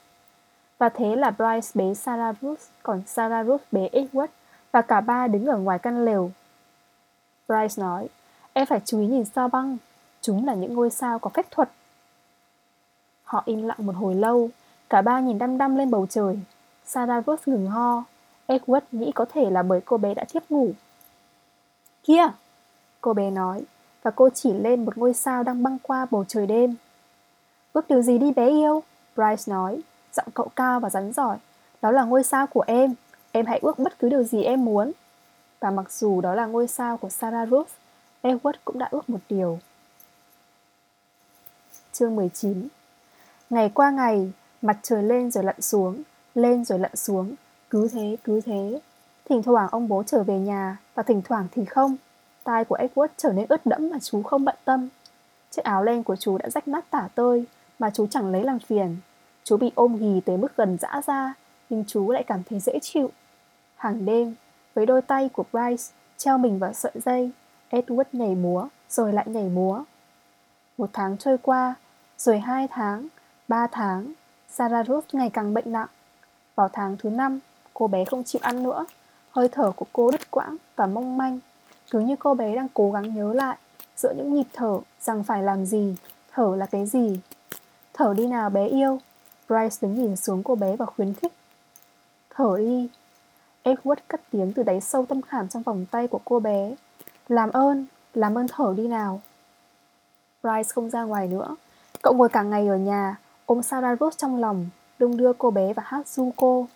Và 0.78 0.88
thế 0.88 1.16
là 1.16 1.30
Bryce 1.30 1.68
bế 1.75 1.94
Sarah 1.94 2.37
Ruth, 2.40 2.61
còn 2.82 3.02
Sarah 3.06 3.47
Ruth 3.47 3.62
bế 3.73 3.88
Edward, 3.92 4.28
và 4.73 4.82
cả 4.82 5.00
ba 5.00 5.26
đứng 5.26 5.47
ở 5.47 5.59
ngoài 5.59 5.78
căn 5.78 6.04
lều. 6.04 6.30
Bryce 7.49 7.82
nói, 7.82 8.09
em 8.52 8.66
phải 8.66 8.80
chú 8.85 9.00
ý 9.00 9.06
nhìn 9.06 9.25
sao 9.25 9.49
băng, 9.49 9.76
chúng 10.20 10.47
là 10.47 10.54
những 10.54 10.75
ngôi 10.75 10.90
sao 10.90 11.18
có 11.18 11.30
phép 11.30 11.50
thuật. 11.50 11.70
Họ 13.25 13.42
im 13.47 13.62
lặng 13.62 13.87
một 13.87 13.97
hồi 13.97 14.14
lâu, 14.14 14.50
cả 14.88 15.02
ba 15.02 15.20
nhìn 15.20 15.38
đăm 15.38 15.59
đăm 15.59 15.76
lên 15.76 15.90
bầu 15.90 16.06
trời. 16.11 16.38
Sarah 16.87 17.26
Ruth 17.26 17.49
ngừng 17.49 17.66
ho, 17.66 18.04
Edward 18.49 18.80
nghĩ 18.92 19.12
có 19.14 19.25
thể 19.32 19.50
là 19.50 19.62
bởi 19.62 19.80
cô 19.85 19.97
bé 19.99 20.14
đã 20.14 20.25
thiếp 20.28 20.50
ngủ. 20.50 20.73
Kia! 22.02 22.28
Cô 23.00 23.14
bé 23.14 23.30
nói, 23.30 23.64
và 24.02 24.11
cô 24.11 24.28
chỉ 24.35 24.52
lên 24.52 24.85
một 24.85 24.99
ngôi 24.99 25.14
sao 25.14 25.42
đang 25.42 25.62
băng 25.62 25.78
qua 25.83 26.07
bầu 26.11 26.25
trời 26.28 26.47
đêm. 26.47 26.76
Ước 27.73 27.88
điều 27.88 28.02
gì 28.02 28.19
đi 28.19 28.33
bé 28.33 28.49
yêu? 28.49 28.83
Bryce 29.16 29.52
nói, 29.52 29.80
giọng 30.12 30.28
cậu 30.35 30.49
cao 30.57 30.80
và 30.80 30.90
rắn 30.90 31.12
giỏi. 31.12 31.37
Đó 31.83 31.90
là 31.90 32.04
ngôi 32.04 32.25
sao 32.25 32.47
của 32.47 32.64
em, 32.66 32.95
em 33.33 33.47
hãy 33.47 33.59
ước 33.62 33.78
bất 33.78 33.99
cứ 33.99 34.09
điều 34.09 34.23
gì 34.23 34.42
em 34.42 34.64
muốn. 34.64 34.92
Và 35.61 35.71
mặc 35.71 35.92
dù 35.92 36.21
đó 36.21 36.35
là 36.35 36.47
ngôi 36.47 36.69
sao 36.69 36.97
của 36.97 37.09
Sarah 37.09 37.49
Ruth, 37.49 37.71
Edward 38.23 38.52
cũng 38.64 38.78
đã 38.78 38.88
ước 38.90 39.11
một 39.11 39.21
điều. 39.28 39.59
Chương 41.92 42.16
19 42.16 42.69
Ngày 43.50 43.71
qua 43.75 43.90
ngày, 43.90 44.33
mặt 44.62 44.76
trời 44.83 45.02
lên 45.02 45.30
rồi 45.30 45.45
lặn 45.45 45.61
xuống, 45.61 46.02
lên 46.35 46.64
rồi 46.64 46.78
lặn 46.78 46.97
xuống, 46.97 47.35
cứ 47.71 47.88
thế, 47.92 48.16
cứ 48.25 48.40
thế. 48.40 48.80
Thỉnh 49.28 49.42
thoảng 49.42 49.69
ông 49.71 49.88
bố 49.88 50.02
trở 50.02 50.23
về 50.23 50.38
nhà 50.38 50.76
và 50.95 51.02
thỉnh 51.02 51.23
thoảng 51.25 51.47
thì 51.52 51.64
không. 51.64 51.97
Tai 52.50 52.64
của 52.64 52.76
Edward 52.76 53.09
trở 53.16 53.33
nên 53.33 53.47
ướt 53.49 53.66
đẫm 53.66 53.90
mà 53.90 53.99
chú 53.99 54.23
không 54.23 54.45
bận 54.45 54.54
tâm. 54.64 54.88
Chiếc 55.50 55.64
áo 55.64 55.85
len 55.85 56.02
của 56.02 56.16
chú 56.16 56.38
đã 56.38 56.50
rách 56.50 56.69
nát 56.69 56.90
tả 56.90 57.09
tơi 57.14 57.45
mà 57.78 57.90
chú 57.90 58.07
chẳng 58.07 58.33
lấy 58.33 58.45
làm 58.45 58.59
phiền. 58.59 58.97
Chú 59.45 59.57
bị 59.57 59.73
ôm 59.75 59.97
ghì 59.97 60.21
tới 60.21 60.37
mức 60.37 60.57
gần 60.57 60.76
dã 60.80 61.00
ra, 61.07 61.35
nhưng 61.71 61.85
chú 61.87 62.11
lại 62.11 62.25
cảm 62.26 62.42
thấy 62.50 62.61
dễ 62.61 62.78
chịu. 62.83 63.11
Hàng 63.76 64.04
đêm, 64.04 64.35
với 64.75 64.87
đôi 64.87 65.02
tay 65.02 65.28
của 65.28 65.45
Bryce 65.52 65.85
treo 66.16 66.38
mình 66.38 66.59
vào 66.59 66.73
sợi 66.73 66.92
dây, 66.95 67.30
Edward 67.71 68.04
nhảy 68.12 68.35
múa, 68.35 68.69
rồi 68.88 69.12
lại 69.12 69.25
nhảy 69.28 69.49
múa. 69.49 69.85
Một 70.78 70.90
tháng 70.92 71.16
trôi 71.19 71.38
qua, 71.38 71.75
rồi 72.19 72.38
hai 72.38 72.69
tháng, 72.69 73.09
ba 73.49 73.66
tháng, 73.66 74.12
Sarah 74.49 74.87
Ruth 74.87 75.04
ngày 75.12 75.30
càng 75.30 75.54
bệnh 75.54 75.73
nặng. 75.73 75.88
Vào 76.54 76.69
tháng 76.73 76.97
thứ 76.97 77.11
năm, 77.11 77.38
cô 77.75 77.87
bé 77.87 78.04
không 78.04 78.25
chịu 78.25 78.40
ăn 78.45 78.62
nữa. 78.62 78.87
Hơi 79.30 79.49
thở 79.49 79.73
của 79.76 79.87
cô 79.92 80.11
đứt 80.11 80.30
quãng 80.30 80.57
và 80.76 80.87
mong 80.87 81.16
manh. 81.16 81.38
Cứ 81.90 82.00
như 82.00 82.16
cô 82.16 82.35
bé 82.35 82.56
đang 82.56 82.68
cố 82.75 82.90
gắng 82.90 83.14
nhớ 83.14 83.32
lại 83.32 83.56
giữa 83.97 84.12
những 84.16 84.35
nhịp 84.35 84.47
thở 84.52 84.80
rằng 85.00 85.23
phải 85.23 85.42
làm 85.42 85.66
gì, 85.66 85.97
thở 86.32 86.56
là 86.56 86.66
cái 86.66 86.87
gì. 86.87 87.20
Thở 87.94 88.14
đi 88.16 88.26
nào 88.26 88.50
bé 88.50 88.68
yêu. 88.68 88.99
Bryce 89.49 89.76
đứng 89.80 89.94
nhìn 89.94 90.16
xuống 90.16 90.42
cô 90.42 90.54
bé 90.54 90.76
và 90.76 90.87
khuyến 90.87 91.14
khích. 91.14 91.32
Thở 92.35 92.56
đi. 92.59 92.88
Edward 93.64 93.97
cất 94.09 94.20
tiếng 94.30 94.52
từ 94.52 94.62
đáy 94.62 94.80
sâu 94.80 95.06
tâm 95.06 95.23
khảm 95.23 95.49
trong 95.49 95.62
vòng 95.62 95.87
tay 95.90 96.09
của 96.09 96.20
cô 96.25 96.40
bé. 96.40 96.75
Làm 97.28 97.50
ơn, 97.50 97.87
làm 98.14 98.38
ơn 98.38 98.47
thở 98.49 98.75
đi 98.76 98.88
nào. 98.88 99.20
Bryce 100.42 100.73
không 100.75 100.90
ra 100.90 101.02
ngoài 101.02 101.28
nữa. 101.28 101.56
Cậu 102.02 102.14
ngồi 102.14 102.28
cả 102.28 102.42
ngày 102.42 102.68
ở 102.68 102.76
nhà, 102.76 103.16
ôm 103.47 103.62
Sarah 103.62 104.00
Rose 104.00 104.16
trong 104.18 104.37
lòng, 104.37 104.68
đung 104.99 105.16
đưa 105.16 105.32
cô 105.32 105.50
bé 105.50 105.73
và 105.73 105.82
hát 105.87 106.09
du 106.09 106.32
cô. 106.37 106.66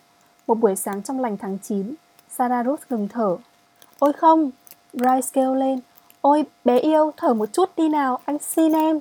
Một 0.47 0.55
buổi 0.55 0.75
sáng 0.75 1.03
trong 1.03 1.19
lành 1.19 1.37
tháng 1.37 1.57
9, 1.63 1.95
Sarah 2.29 2.65
Rose 2.65 2.83
ngừng 2.89 3.07
thở. 3.07 3.37
Ôi 3.99 4.13
không! 4.13 4.51
Bryce 4.95 5.29
kêu 5.33 5.55
lên. 5.55 5.79
Ôi, 6.21 6.45
bé 6.65 6.79
yêu, 6.79 7.11
thở 7.17 7.33
một 7.33 7.49
chút 7.53 7.69
đi 7.77 7.89
nào, 7.89 8.19
anh 8.25 8.37
xin 8.39 8.73
em. 8.73 8.99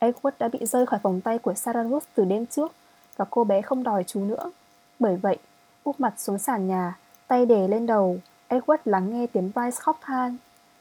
Edward 0.00 0.30
đã 0.38 0.48
bị 0.48 0.66
rơi 0.66 0.86
khỏi 0.86 1.00
vòng 1.02 1.20
tay 1.20 1.38
của 1.38 1.54
Sarah 1.54 1.86
Rose 1.90 2.06
từ 2.14 2.24
đêm 2.24 2.46
trước 2.46 2.72
và 3.16 3.24
cô 3.30 3.44
bé 3.44 3.62
không 3.62 3.82
đòi 3.82 4.04
chú 4.04 4.24
nữa. 4.24 4.50
Bởi 4.98 5.16
vậy, 5.16 5.38
úp 5.84 6.00
mặt 6.00 6.14
xuống 6.16 6.38
sàn 6.38 6.68
nhà, 6.68 6.98
tay 7.28 7.46
để 7.46 7.68
lên 7.68 7.86
đầu, 7.86 8.18
Edward 8.48 8.78
lắng 8.84 9.10
nghe 9.10 9.26
tiếng 9.26 9.50
Bryce 9.54 9.76
khóc 9.80 9.98
than. 10.00 10.36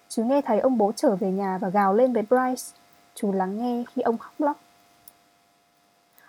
Chú 0.09 0.23
nghe 0.23 0.41
thấy 0.41 0.59
ông 0.59 0.77
bố 0.77 0.91
trở 0.95 1.15
về 1.15 1.31
nhà 1.31 1.57
và 1.57 1.69
gào 1.69 1.93
lên 1.93 2.13
với 2.13 2.23
Bryce. 2.29 2.63
Chú 3.15 3.31
lắng 3.31 3.57
nghe 3.57 3.83
khi 3.93 4.01
ông 4.01 4.17
khóc 4.17 4.33
lóc. 4.39 4.57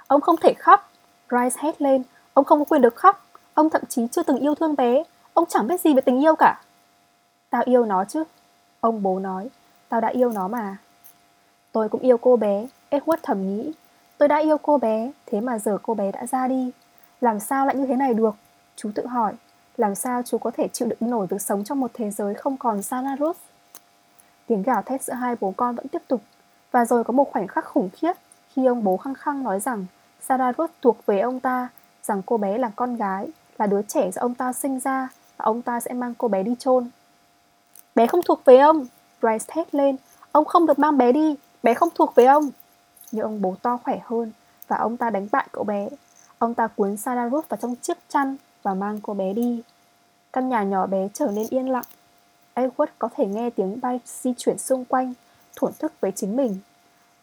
Ông 0.07 0.21
không 0.21 0.37
thể 0.37 0.55
khóc, 0.59 0.91
Bryce 1.29 1.57
hét 1.63 1.83
lên. 1.83 2.03
Ông 2.35 2.45
không 2.45 2.59
có 2.59 2.65
quyền 2.65 2.83
được 2.83 2.97
khóc. 2.97 3.27
Ông 3.55 3.71
thậm 3.71 3.83
chí 3.89 4.07
chưa 4.13 4.23
từng 4.23 4.39
yêu 4.39 4.55
thương 4.55 4.77
bé. 4.77 5.03
Ông 5.35 5.45
chẳng 5.49 5.67
biết 5.67 5.81
gì 5.81 5.95
về 5.95 6.01
tình 6.01 6.23
yêu 6.23 6.37
cả. 6.37 6.61
Tao 7.57 7.63
yêu 7.67 7.85
nó 7.85 8.05
chứ. 8.05 8.25
Ông 8.81 9.03
bố 9.03 9.19
nói. 9.19 9.49
Tao 9.89 10.01
đã 10.01 10.09
yêu 10.09 10.31
nó 10.31 10.49
mà. 10.49 10.77
Tôi 11.73 11.89
cũng 11.89 12.01
yêu 12.01 12.19
cô 12.19 12.37
bé. 12.37 12.67
Edward 12.91 13.17
thầm 13.23 13.47
nghĩ. 13.47 13.73
Tôi 14.19 14.29
đã 14.29 14.37
yêu 14.37 14.59
cô 14.59 14.79
bé, 14.79 15.13
thế 15.27 15.41
mà 15.41 15.59
giờ 15.59 15.79
cô 15.83 15.95
bé 15.95 16.13
đã 16.13 16.27
ra 16.27 16.49
đi. 16.49 16.71
Làm 17.21 17.41
sao 17.41 17.67
lại 17.67 17.77
như 17.77 17.87
thế 17.87 17.97
này 17.97 18.15
được? 18.15 18.35
Chú 18.77 18.91
tự 18.95 19.07
hỏi. 19.07 19.33
Làm 19.77 19.95
sao 19.95 20.23
chú 20.23 20.39
có 20.39 20.51
thể 20.51 20.69
chịu 20.69 20.89
đựng 20.89 21.11
nổi 21.11 21.27
việc 21.27 21.43
sống 21.43 21.65
trong 21.65 21.81
một 21.81 21.91
thế 21.95 22.11
giới 22.11 22.35
không 22.35 22.57
còn 22.57 22.83
Sarah 22.83 23.19
Rose? 23.19 23.41
Tiếng 24.47 24.63
gào 24.63 24.83
thét 24.83 25.03
giữa 25.03 25.15
hai 25.15 25.37
bố 25.41 25.55
con 25.57 25.75
vẫn 25.75 25.89
tiếp 25.89 26.03
tục. 26.09 26.21
Và 26.71 26.85
rồi 26.85 27.05
có 27.05 27.13
một 27.13 27.33
khoảnh 27.33 27.47
khắc 27.47 27.65
khủng 27.65 27.91
khiếp 27.93 28.13
khi 28.49 28.67
ông 28.67 28.85
bố 28.85 28.97
khăng 28.97 29.15
khăng 29.15 29.43
nói 29.43 29.61
rằng 29.61 29.87
Sarah 30.21 30.57
Rose 30.59 30.73
thuộc 30.83 31.07
về 31.07 31.21
ông 31.21 31.41
ta, 31.41 31.69
rằng 32.03 32.23
cô 32.27 32.37
bé 32.37 32.59
là 32.59 32.71
con 32.77 32.97
gái, 32.97 33.29
là 33.59 33.67
đứa 33.67 33.83
trẻ 33.83 34.11
do 34.11 34.21
ông 34.21 34.35
ta 34.35 34.53
sinh 34.53 34.81
ra 34.81 35.09
và 35.37 35.45
ông 35.45 35.63
ta 35.63 35.81
sẽ 35.81 35.93
mang 35.93 36.15
cô 36.19 36.29
bé 36.29 36.43
đi 36.43 36.55
chôn. 36.59 36.91
Bé 37.97 38.07
không 38.07 38.23
thuộc 38.23 38.45
về 38.45 38.59
ông, 38.59 38.87
Bryce 39.21 39.45
thét 39.49 39.75
lên. 39.75 39.97
Ông 40.33 40.45
không 40.45 40.67
được 40.67 40.79
mang 40.79 40.99
bé 40.99 41.13
đi, 41.13 41.37
bé 41.63 41.75
không 41.75 41.89
thuộc 41.95 42.15
về 42.15 42.25
ông. 42.25 42.51
Nhưng 43.13 43.23
ông 43.23 43.43
bố 43.43 43.55
to 43.63 43.79
khỏe 43.85 44.01
hơn 44.05 44.33
và 44.69 44.77
ông 44.77 44.97
ta 44.97 45.11
đánh 45.11 45.29
bại 45.33 45.49
cậu 45.53 45.65
bé. 45.65 45.89
Ông 46.39 46.55
ta 46.55 46.67
cuốn 46.67 46.97
Sarah 46.97 47.33
Ruth 47.33 47.49
vào 47.49 47.59
trong 47.63 47.77
chiếc 47.77 47.99
chăn 48.09 48.37
và 48.63 48.75
mang 48.75 49.01
cô 49.03 49.15
bé 49.15 49.33
đi. 49.33 49.63
Căn 50.33 50.49
nhà 50.49 50.63
nhỏ 50.63 50.87
bé 50.87 51.09
trở 51.15 51.27
nên 51.27 51.47
yên 51.51 51.69
lặng. 51.71 51.85
Edward 52.55 52.87
có 52.99 53.09
thể 53.17 53.27
nghe 53.27 53.51
tiếng 53.51 53.81
bay 53.81 54.01
di 54.07 54.35
chuyển 54.39 54.59
xung 54.59 54.85
quanh, 54.85 55.15
thổn 55.57 55.73
thức 55.79 55.93
với 56.01 56.13
chính 56.13 56.37
mình. 56.37 56.59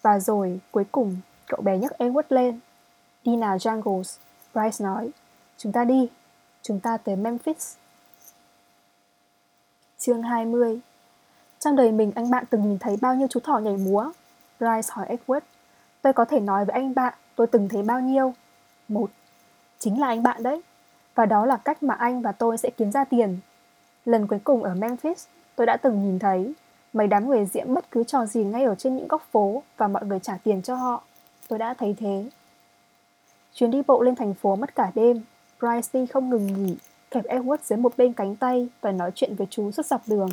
Và 0.01 0.19
rồi, 0.19 0.59
cuối 0.71 0.85
cùng, 0.91 1.17
cậu 1.47 1.61
bé 1.61 1.77
nhấc 1.77 1.91
Edward 1.97 2.23
lên. 2.29 2.59
Đi 3.23 3.35
nào 3.35 3.57
Jungles, 3.57 4.17
Bryce 4.53 4.85
nói. 4.85 5.09
Chúng 5.57 5.71
ta 5.71 5.83
đi, 5.83 6.09
chúng 6.61 6.79
ta 6.79 6.97
tới 6.97 7.15
Memphis. 7.15 7.75
Chương 10.05 10.21
20 10.21 10.79
Trong 11.59 11.75
đời 11.75 11.91
mình 11.91 12.11
anh 12.15 12.31
bạn 12.31 12.45
từng 12.49 12.61
nhìn 12.61 12.79
thấy 12.79 12.97
bao 13.01 13.15
nhiêu 13.15 13.27
chú 13.27 13.39
thỏ 13.39 13.57
nhảy 13.57 13.77
múa? 13.77 14.11
Bryce 14.59 14.89
hỏi 14.91 15.17
Edward. 15.17 15.41
Tôi 16.01 16.13
có 16.13 16.25
thể 16.25 16.39
nói 16.39 16.65
với 16.65 16.73
anh 16.73 16.93
bạn 16.93 17.13
tôi 17.35 17.47
từng 17.47 17.69
thấy 17.69 17.83
bao 17.83 18.01
nhiêu? 18.01 18.33
Một, 18.87 19.09
chính 19.79 20.01
là 20.01 20.07
anh 20.07 20.23
bạn 20.23 20.43
đấy. 20.43 20.61
Và 21.15 21.25
đó 21.25 21.45
là 21.45 21.57
cách 21.57 21.83
mà 21.83 21.93
anh 21.93 22.21
và 22.21 22.31
tôi 22.31 22.57
sẽ 22.57 22.69
kiếm 22.69 22.91
ra 22.91 23.03
tiền. 23.03 23.39
Lần 24.05 24.27
cuối 24.27 24.39
cùng 24.43 24.63
ở 24.63 24.75
Memphis, 24.75 25.25
tôi 25.55 25.67
đã 25.67 25.77
từng 25.77 26.05
nhìn 26.05 26.19
thấy 26.19 26.53
mấy 26.93 27.07
đám 27.07 27.29
người 27.29 27.45
diễn 27.45 27.73
bất 27.73 27.91
cứ 27.91 28.03
trò 28.03 28.25
gì 28.25 28.43
ngay 28.43 28.63
ở 28.63 28.75
trên 28.75 28.95
những 28.95 29.07
góc 29.07 29.27
phố 29.31 29.63
và 29.77 29.87
mọi 29.87 30.05
người 30.05 30.19
trả 30.19 30.37
tiền 30.43 30.61
cho 30.61 30.75
họ. 30.75 31.03
Tôi 31.47 31.59
đã 31.59 31.73
thấy 31.73 31.95
thế. 31.99 32.29
Chuyến 33.53 33.71
đi 33.71 33.81
bộ 33.87 34.01
lên 34.01 34.15
thành 34.15 34.33
phố 34.33 34.55
mất 34.55 34.75
cả 34.75 34.91
đêm. 34.95 35.21
Bryce 35.59 36.05
không 36.13 36.29
ngừng 36.29 36.47
nghỉ, 36.47 36.77
kẹp 37.13 37.25
Edward 37.25 37.57
dưới 37.63 37.77
một 37.77 37.93
bên 37.97 38.13
cánh 38.13 38.35
tay 38.35 38.67
và 38.81 38.91
nói 38.91 39.11
chuyện 39.15 39.35
với 39.35 39.47
chú 39.49 39.71
suốt 39.71 39.85
dọc 39.85 40.01
đường. 40.07 40.29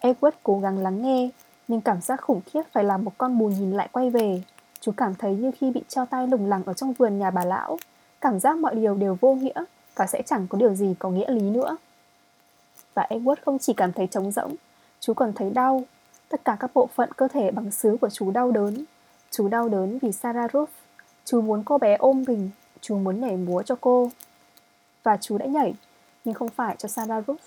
Edward 0.00 0.30
cố 0.42 0.60
gắng 0.60 0.78
lắng 0.78 1.02
nghe, 1.02 1.30
nhưng 1.68 1.80
cảm 1.80 2.00
giác 2.00 2.20
khủng 2.20 2.40
khiếp 2.46 2.62
phải 2.72 2.84
làm 2.84 3.04
một 3.04 3.12
con 3.18 3.38
bù 3.38 3.48
nhìn 3.48 3.70
lại 3.70 3.88
quay 3.92 4.10
về. 4.10 4.42
Chú 4.80 4.92
cảm 4.96 5.14
thấy 5.14 5.34
như 5.34 5.50
khi 5.58 5.70
bị 5.70 5.82
treo 5.88 6.06
tay 6.06 6.26
lủng 6.26 6.46
lẳng 6.46 6.62
ở 6.66 6.74
trong 6.74 6.92
vườn 6.92 7.18
nhà 7.18 7.30
bà 7.30 7.44
lão. 7.44 7.78
Cảm 8.20 8.40
giác 8.40 8.56
mọi 8.56 8.74
điều 8.74 8.94
đều 8.94 9.16
vô 9.20 9.34
nghĩa 9.34 9.64
và 9.96 10.06
sẽ 10.06 10.22
chẳng 10.26 10.46
có 10.48 10.58
điều 10.58 10.74
gì 10.74 10.94
có 10.98 11.10
nghĩa 11.10 11.30
lý 11.30 11.50
nữa. 11.50 11.76
Và 12.94 13.06
Edward 13.10 13.36
không 13.44 13.58
chỉ 13.58 13.72
cảm 13.72 13.92
thấy 13.92 14.06
trống 14.06 14.32
rỗng, 14.32 14.54
chú 15.00 15.14
còn 15.14 15.32
thấy 15.32 15.50
đau. 15.50 15.82
Tất 16.28 16.44
cả 16.44 16.56
các 16.60 16.70
bộ 16.74 16.88
phận 16.94 17.12
cơ 17.12 17.28
thể 17.28 17.50
bằng 17.50 17.70
xứ 17.70 17.96
của 18.00 18.10
chú 18.10 18.30
đau 18.30 18.50
đớn. 18.50 18.84
Chú 19.30 19.48
đau 19.48 19.68
đớn 19.68 19.98
vì 20.02 20.12
Sarah 20.12 20.52
Ruth. 20.52 20.70
Chú 21.24 21.40
muốn 21.40 21.62
cô 21.64 21.78
bé 21.78 21.96
ôm 21.96 22.24
mình, 22.26 22.50
chú 22.80 22.98
muốn 22.98 23.20
nhảy 23.20 23.36
múa 23.36 23.62
cho 23.62 23.76
cô. 23.80 24.10
Và 25.02 25.16
chú 25.20 25.38
đã 25.38 25.46
nhảy, 25.46 25.74
nhưng 26.24 26.34
không 26.34 26.48
phải 26.48 26.76
cho 26.78 26.88
Sarah 26.88 27.24
Ruth. 27.26 27.40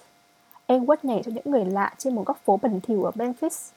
Edward 0.68 0.98
nhảy 1.04 1.22
cho 1.26 1.32
những 1.32 1.44
người 1.46 1.66
lạ 1.66 1.94
trên 1.98 2.16
một 2.16 2.24
góc 2.26 2.40
phố 2.46 2.58
bẩn 2.58 2.82
thỉu 2.82 3.04
ở 3.04 3.12
Memphis. 3.16 3.72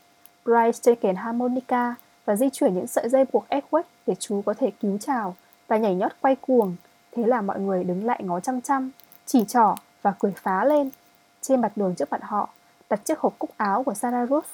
Bryce 0.45 0.79
chơi 0.83 0.97
kèn 0.97 1.17
harmonica 1.17 1.95
và 2.25 2.37
di 2.37 2.51
chuyển 2.51 2.75
những 2.75 2.87
sợi 2.87 3.09
dây 3.09 3.25
buộc 3.33 3.47
Edward 3.49 3.83
để 4.07 4.15
chú 4.19 4.43
có 4.47 4.55
thể 4.55 4.71
cứu 4.81 4.99
chào 4.99 5.37
và 5.69 5.77
nhảy 5.77 5.95
nhót 5.95 6.13
quay 6.21 6.37
cuồng. 6.37 6.77
Thế 7.13 7.27
là 7.27 7.41
mọi 7.41 7.61
người 7.61 7.85
đứng 7.85 8.07
lại 8.07 8.21
ngó 8.25 8.41
chăm 8.41 8.61
chăm, 8.61 8.91
chỉ 9.27 9.45
trỏ 9.45 9.75
và 10.03 10.15
cười 10.19 10.33
phá 10.37 10.65
lên. 10.65 10.91
Trên 11.41 11.61
mặt 11.61 11.73
đường 11.77 11.95
trước 11.95 12.11
mặt 12.11 12.21
họ, 12.23 12.49
đặt 12.91 13.05
chiếc 13.05 13.19
hộp 13.19 13.39
cúc 13.39 13.51
áo 13.57 13.83
của 13.83 13.95
Sarah 13.95 14.31
Ruth. 14.31 14.47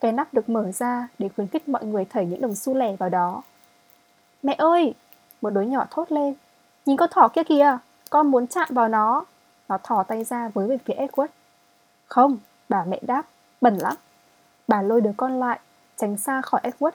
Cái 0.00 0.12
nắp 0.12 0.34
được 0.34 0.48
mở 0.48 0.72
ra 0.72 1.08
để 1.18 1.28
khuyến 1.36 1.48
khích 1.48 1.68
mọi 1.68 1.84
người 1.84 2.04
thảy 2.04 2.26
những 2.26 2.40
đồng 2.40 2.54
xu 2.54 2.74
lẻ 2.74 2.96
vào 2.96 3.08
đó. 3.08 3.42
Mẹ 4.42 4.54
ơi! 4.58 4.94
Một 5.42 5.50
đứa 5.50 5.60
nhỏ 5.60 5.86
thốt 5.90 6.12
lên. 6.12 6.34
Nhìn 6.86 6.96
con 6.96 7.10
thỏ 7.12 7.28
kia 7.28 7.44
kìa! 7.44 7.78
Con 8.10 8.30
muốn 8.30 8.46
chạm 8.46 8.68
vào 8.70 8.88
nó. 8.88 9.24
Nó 9.68 9.78
thò 9.82 10.02
tay 10.02 10.24
ra 10.24 10.48
với 10.48 10.68
về 10.68 10.78
phía 10.84 10.94
Edward. 10.94 11.28
Không, 12.06 12.38
bà 12.68 12.84
mẹ 12.84 12.98
đáp. 13.02 13.22
Bẩn 13.60 13.76
lắm. 13.76 13.96
Bà 14.68 14.82
lôi 14.82 15.00
đứa 15.00 15.12
con 15.16 15.40
lại, 15.40 15.60
tránh 15.96 16.16
xa 16.16 16.42
khỏi 16.42 16.60
Edward. 16.64 16.92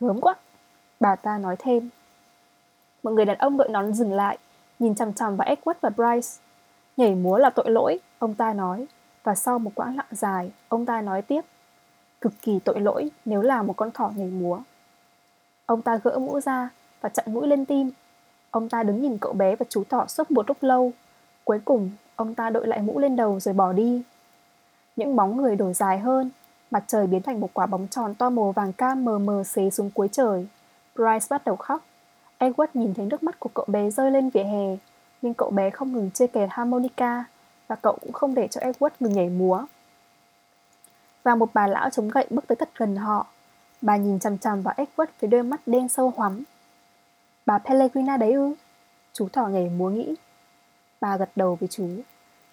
Gớm 0.00 0.20
quá. 0.20 0.34
Bà 1.00 1.16
ta 1.16 1.38
nói 1.38 1.56
thêm. 1.58 1.88
Mọi 3.02 3.14
người 3.14 3.24
đàn 3.24 3.38
ông 3.38 3.56
đội 3.56 3.68
nón 3.68 3.92
dừng 3.92 4.12
lại, 4.12 4.38
nhìn 4.78 4.94
chằm 4.94 5.12
chằm 5.12 5.36
vào 5.36 5.48
Edward 5.48 5.74
và 5.80 5.90
Bryce. 5.90 6.28
Nhảy 6.96 7.14
múa 7.14 7.38
là 7.38 7.50
tội 7.50 7.70
lỗi, 7.70 7.98
ông 8.18 8.34
ta 8.34 8.52
nói. 8.52 8.86
Và 9.24 9.34
sau 9.34 9.58
một 9.58 9.70
quãng 9.74 9.96
lặng 9.96 10.06
dài, 10.10 10.50
ông 10.68 10.86
ta 10.86 11.00
nói 11.00 11.22
tiếp. 11.22 11.40
Cực 12.20 12.32
kỳ 12.42 12.58
tội 12.64 12.80
lỗi 12.80 13.10
nếu 13.24 13.42
là 13.42 13.62
một 13.62 13.76
con 13.76 13.90
thỏ 13.90 14.12
nhảy 14.16 14.28
múa. 14.28 14.60
Ông 15.66 15.82
ta 15.82 15.96
gỡ 16.04 16.18
mũ 16.18 16.40
ra 16.40 16.70
và 17.00 17.08
chặn 17.08 17.24
mũi 17.28 17.46
lên 17.48 17.64
tim. 17.64 17.90
Ông 18.50 18.68
ta 18.68 18.82
đứng 18.82 19.02
nhìn 19.02 19.18
cậu 19.18 19.32
bé 19.32 19.56
và 19.56 19.66
chú 19.68 19.84
thỏ 19.84 20.06
suốt 20.06 20.30
một 20.30 20.48
lúc 20.48 20.56
lâu. 20.60 20.92
Cuối 21.50 21.60
cùng, 21.64 21.90
ông 22.16 22.34
ta 22.34 22.50
đội 22.50 22.66
lại 22.66 22.82
mũ 22.82 22.98
lên 22.98 23.16
đầu 23.16 23.40
rồi 23.40 23.54
bỏ 23.54 23.72
đi. 23.72 24.02
Những 24.96 25.16
bóng 25.16 25.36
người 25.36 25.56
đổi 25.56 25.74
dài 25.74 25.98
hơn, 25.98 26.30
mặt 26.70 26.84
trời 26.86 27.06
biến 27.06 27.22
thành 27.22 27.40
một 27.40 27.50
quả 27.52 27.66
bóng 27.66 27.88
tròn 27.88 28.14
to 28.14 28.30
màu 28.30 28.52
vàng 28.52 28.72
cam 28.72 29.04
mờ 29.04 29.18
mờ 29.18 29.44
xế 29.44 29.70
xuống 29.70 29.90
cuối 29.94 30.08
trời. 30.12 30.46
Bryce 30.94 31.26
bắt 31.30 31.44
đầu 31.44 31.56
khóc. 31.56 31.82
Edward 32.38 32.66
nhìn 32.74 32.94
thấy 32.94 33.06
nước 33.06 33.22
mắt 33.22 33.40
của 33.40 33.50
cậu 33.54 33.64
bé 33.68 33.90
rơi 33.90 34.10
lên 34.10 34.30
vỉa 34.30 34.42
hè, 34.42 34.76
nhưng 35.22 35.34
cậu 35.34 35.50
bé 35.50 35.70
không 35.70 35.92
ngừng 35.92 36.10
chơi 36.14 36.28
kèn 36.28 36.48
harmonica 36.52 37.24
và 37.68 37.76
cậu 37.76 37.98
cũng 38.00 38.12
không 38.12 38.34
để 38.34 38.48
cho 38.48 38.60
Edward 38.60 38.90
ngừng 39.00 39.12
nhảy 39.12 39.28
múa. 39.28 39.64
và 41.22 41.34
một 41.34 41.50
bà 41.54 41.66
lão 41.66 41.90
chống 41.90 42.08
gậy 42.08 42.26
bước 42.30 42.46
tới 42.46 42.56
thật 42.56 42.70
gần 42.76 42.96
họ. 42.96 43.26
Bà 43.82 43.96
nhìn 43.96 44.18
chằm 44.18 44.38
chằm 44.38 44.62
vào 44.62 44.74
Edward 44.76 45.06
với 45.20 45.30
đôi 45.30 45.42
mắt 45.42 45.60
đen 45.66 45.88
sâu 45.88 46.12
hoắm. 46.16 46.42
Bà 47.46 47.58
Pellegrina 47.58 48.16
đấy 48.16 48.32
ư? 48.32 48.54
Chú 49.12 49.28
thỏ 49.28 49.48
nhảy 49.48 49.68
múa 49.68 49.90
nghĩ. 49.90 50.16
Bà 51.00 51.16
gật 51.16 51.30
đầu 51.36 51.54
với 51.60 51.68
chú. 51.68 51.88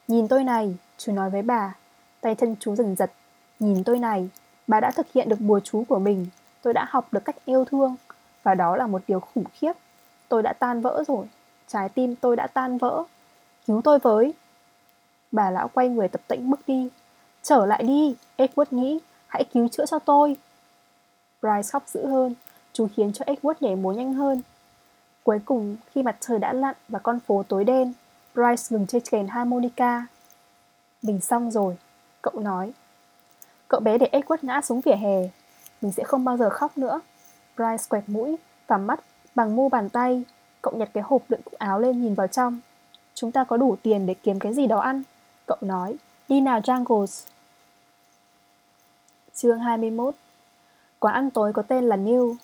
Nhìn 0.08 0.28
tôi 0.28 0.44
này, 0.44 0.76
chú 0.98 1.12
nói 1.12 1.30
với 1.30 1.42
bà. 1.42 1.76
Tay 2.22 2.36
chân 2.36 2.56
chú 2.60 2.76
dần 2.76 2.96
giật. 2.96 3.12
Nhìn 3.60 3.84
tôi 3.84 4.00
này, 4.00 4.30
bà 4.68 4.80
đã 4.80 4.92
thực 4.92 5.12
hiện 5.14 5.30
được 5.30 5.40
bùa 5.40 5.60
chú 5.60 5.84
của 5.90 6.00
mình. 6.00 6.28
Tôi 6.62 6.74
đã 6.74 6.86
học 6.90 7.08
được 7.14 7.26
cách 7.26 7.46
yêu 7.46 7.66
thương. 7.66 7.96
Và 8.44 8.56
đó 8.56 8.76
là 8.76 8.88
một 8.88 9.02
điều 9.08 9.20
khủng 9.20 9.44
khiếp. 9.54 9.74
Tôi 10.30 10.44
đã 10.44 10.54
tan 10.54 10.82
vỡ 10.82 11.04
rồi. 11.08 11.26
Trái 11.68 11.90
tim 11.90 12.16
tôi 12.16 12.36
đã 12.36 12.48
tan 12.48 12.78
vỡ. 12.78 13.04
Cứu 13.68 13.82
tôi 13.84 14.00
với. 14.00 14.34
Bà 15.32 15.50
lão 15.52 15.68
quay 15.68 15.90
người 15.90 16.08
tập 16.08 16.22
tĩnh 16.28 16.50
bước 16.50 16.60
đi. 16.68 16.90
Trở 17.44 17.66
lại 17.66 17.84
đi, 17.84 18.16
Edward 18.38 18.66
nghĩ. 18.72 19.00
Hãy 19.28 19.44
cứu 19.54 19.68
chữa 19.68 19.86
cho 19.86 20.00
tôi. 20.00 20.38
Bryce 21.42 21.70
khóc 21.72 21.84
dữ 21.88 22.06
hơn. 22.08 22.36
Chú 22.74 22.88
khiến 22.96 23.14
cho 23.14 23.26
Edward 23.26 23.54
nhảy 23.60 23.76
múa 23.76 23.92
nhanh 23.92 24.14
hơn. 24.14 24.42
Cuối 25.24 25.40
cùng, 25.46 25.76
khi 25.92 26.04
mặt 26.04 26.18
trời 26.20 26.40
đã 26.40 26.54
lặn 26.54 26.76
và 26.88 27.00
con 27.00 27.20
phố 27.20 27.44
tối 27.48 27.64
đen, 27.64 27.94
Rice 28.38 28.64
ngừng 28.70 28.88
chơi 28.88 29.02
kèn 29.02 29.28
harmonica. 29.28 30.06
Mình 31.02 31.22
xong 31.22 31.52
rồi, 31.52 31.78
cậu 32.22 32.40
nói. 32.40 32.74
Cậu 33.68 33.80
bé 33.80 33.98
để 33.98 34.10
Edward 34.12 34.38
ngã 34.42 34.62
xuống 34.62 34.82
vỉa 34.82 34.96
hè. 34.96 35.30
Mình 35.82 35.92
sẽ 35.92 36.04
không 36.04 36.26
bao 36.26 36.38
giờ 36.38 36.50
khóc 36.50 36.78
nữa. 36.78 37.02
Rice 37.58 37.84
quẹt 37.90 38.04
mũi 38.08 38.36
và 38.68 38.78
mắt 38.78 39.00
bằng 39.36 39.56
mu 39.56 39.70
bàn 39.70 39.90
tay. 39.90 40.24
Cậu 40.62 40.74
nhặt 40.74 40.90
cái 40.94 41.04
hộp 41.04 41.22
đựng 41.30 41.42
áo 41.58 41.80
lên 41.80 42.02
nhìn 42.02 42.14
vào 42.14 42.28
trong. 42.28 42.60
Chúng 43.14 43.32
ta 43.32 43.44
có 43.44 43.58
đủ 43.58 43.76
tiền 43.82 44.06
để 44.06 44.14
kiếm 44.14 44.40
cái 44.40 44.54
gì 44.54 44.68
đó 44.68 44.80
ăn. 44.80 45.04
Cậu 45.46 45.58
nói, 45.62 45.96
đi 46.28 46.42
nào 46.42 46.60
Jungles. 46.60 47.28
Chương 49.34 49.60
21 49.60 50.16
Quán 51.00 51.14
ăn 51.14 51.30
tối 51.30 51.54
có 51.54 51.62
tên 51.62 51.84
là 51.84 51.98
New. 51.98 52.36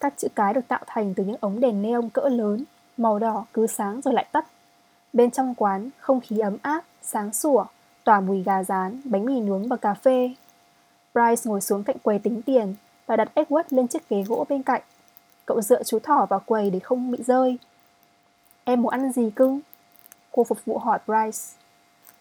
Các 0.00 0.14
chữ 0.16 0.28
cái 0.34 0.54
được 0.54 0.68
tạo 0.68 0.80
thành 0.86 1.14
từ 1.14 1.24
những 1.24 1.36
ống 1.40 1.60
đèn 1.60 1.82
neon 1.82 2.08
cỡ 2.08 2.28
lớn, 2.28 2.64
màu 2.96 3.18
đỏ 3.18 3.44
cứ 3.52 3.66
sáng 3.66 4.00
rồi 4.00 4.14
lại 4.14 4.26
tắt. 4.32 4.46
Bên 5.12 5.30
trong 5.30 5.54
quán, 5.54 5.90
không 5.98 6.20
khí 6.20 6.38
ấm 6.38 6.56
áp, 6.62 6.84
sáng 7.02 7.32
sủa, 7.32 7.64
tỏa 8.04 8.20
mùi 8.20 8.42
gà 8.42 8.64
rán, 8.64 9.00
bánh 9.04 9.24
mì 9.24 9.40
nướng 9.40 9.68
và 9.68 9.76
cà 9.76 9.94
phê. 9.94 10.34
Bryce 11.14 11.42
ngồi 11.44 11.60
xuống 11.60 11.84
cạnh 11.84 11.96
quầy 12.02 12.18
tính 12.18 12.42
tiền 12.42 12.74
và 13.06 13.16
đặt 13.16 13.28
Edward 13.34 13.64
lên 13.70 13.88
chiếc 13.88 14.08
ghế 14.08 14.22
gỗ 14.22 14.46
bên 14.48 14.62
cạnh. 14.62 14.82
Cậu 15.46 15.60
dựa 15.60 15.82
chú 15.82 15.98
thỏ 15.98 16.26
vào 16.26 16.40
quầy 16.40 16.70
để 16.70 16.78
không 16.78 17.10
bị 17.10 17.18
rơi. 17.26 17.58
Em 18.64 18.82
muốn 18.82 18.92
ăn 18.92 19.12
gì 19.12 19.30
cưng? 19.30 19.60
Cô 20.32 20.44
phục 20.44 20.64
vụ 20.64 20.78
hỏi 20.78 20.98
Bryce. 21.06 21.38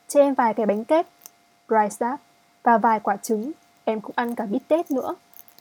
Cho 0.07 0.19
em 0.19 0.33
vài 0.33 0.53
cái 0.53 0.65
bánh 0.65 0.85
kết. 0.85 1.07
Bryce 1.67 1.95
đáp. 1.99 2.17
Và 2.63 2.77
vài 2.77 2.99
quả 2.99 3.17
trứng. 3.17 3.51
Em 3.83 4.01
cũng 4.01 4.13
ăn 4.15 4.35
cả 4.35 4.45
bít 4.45 4.61
tết 4.67 4.91
nữa. 4.91 5.15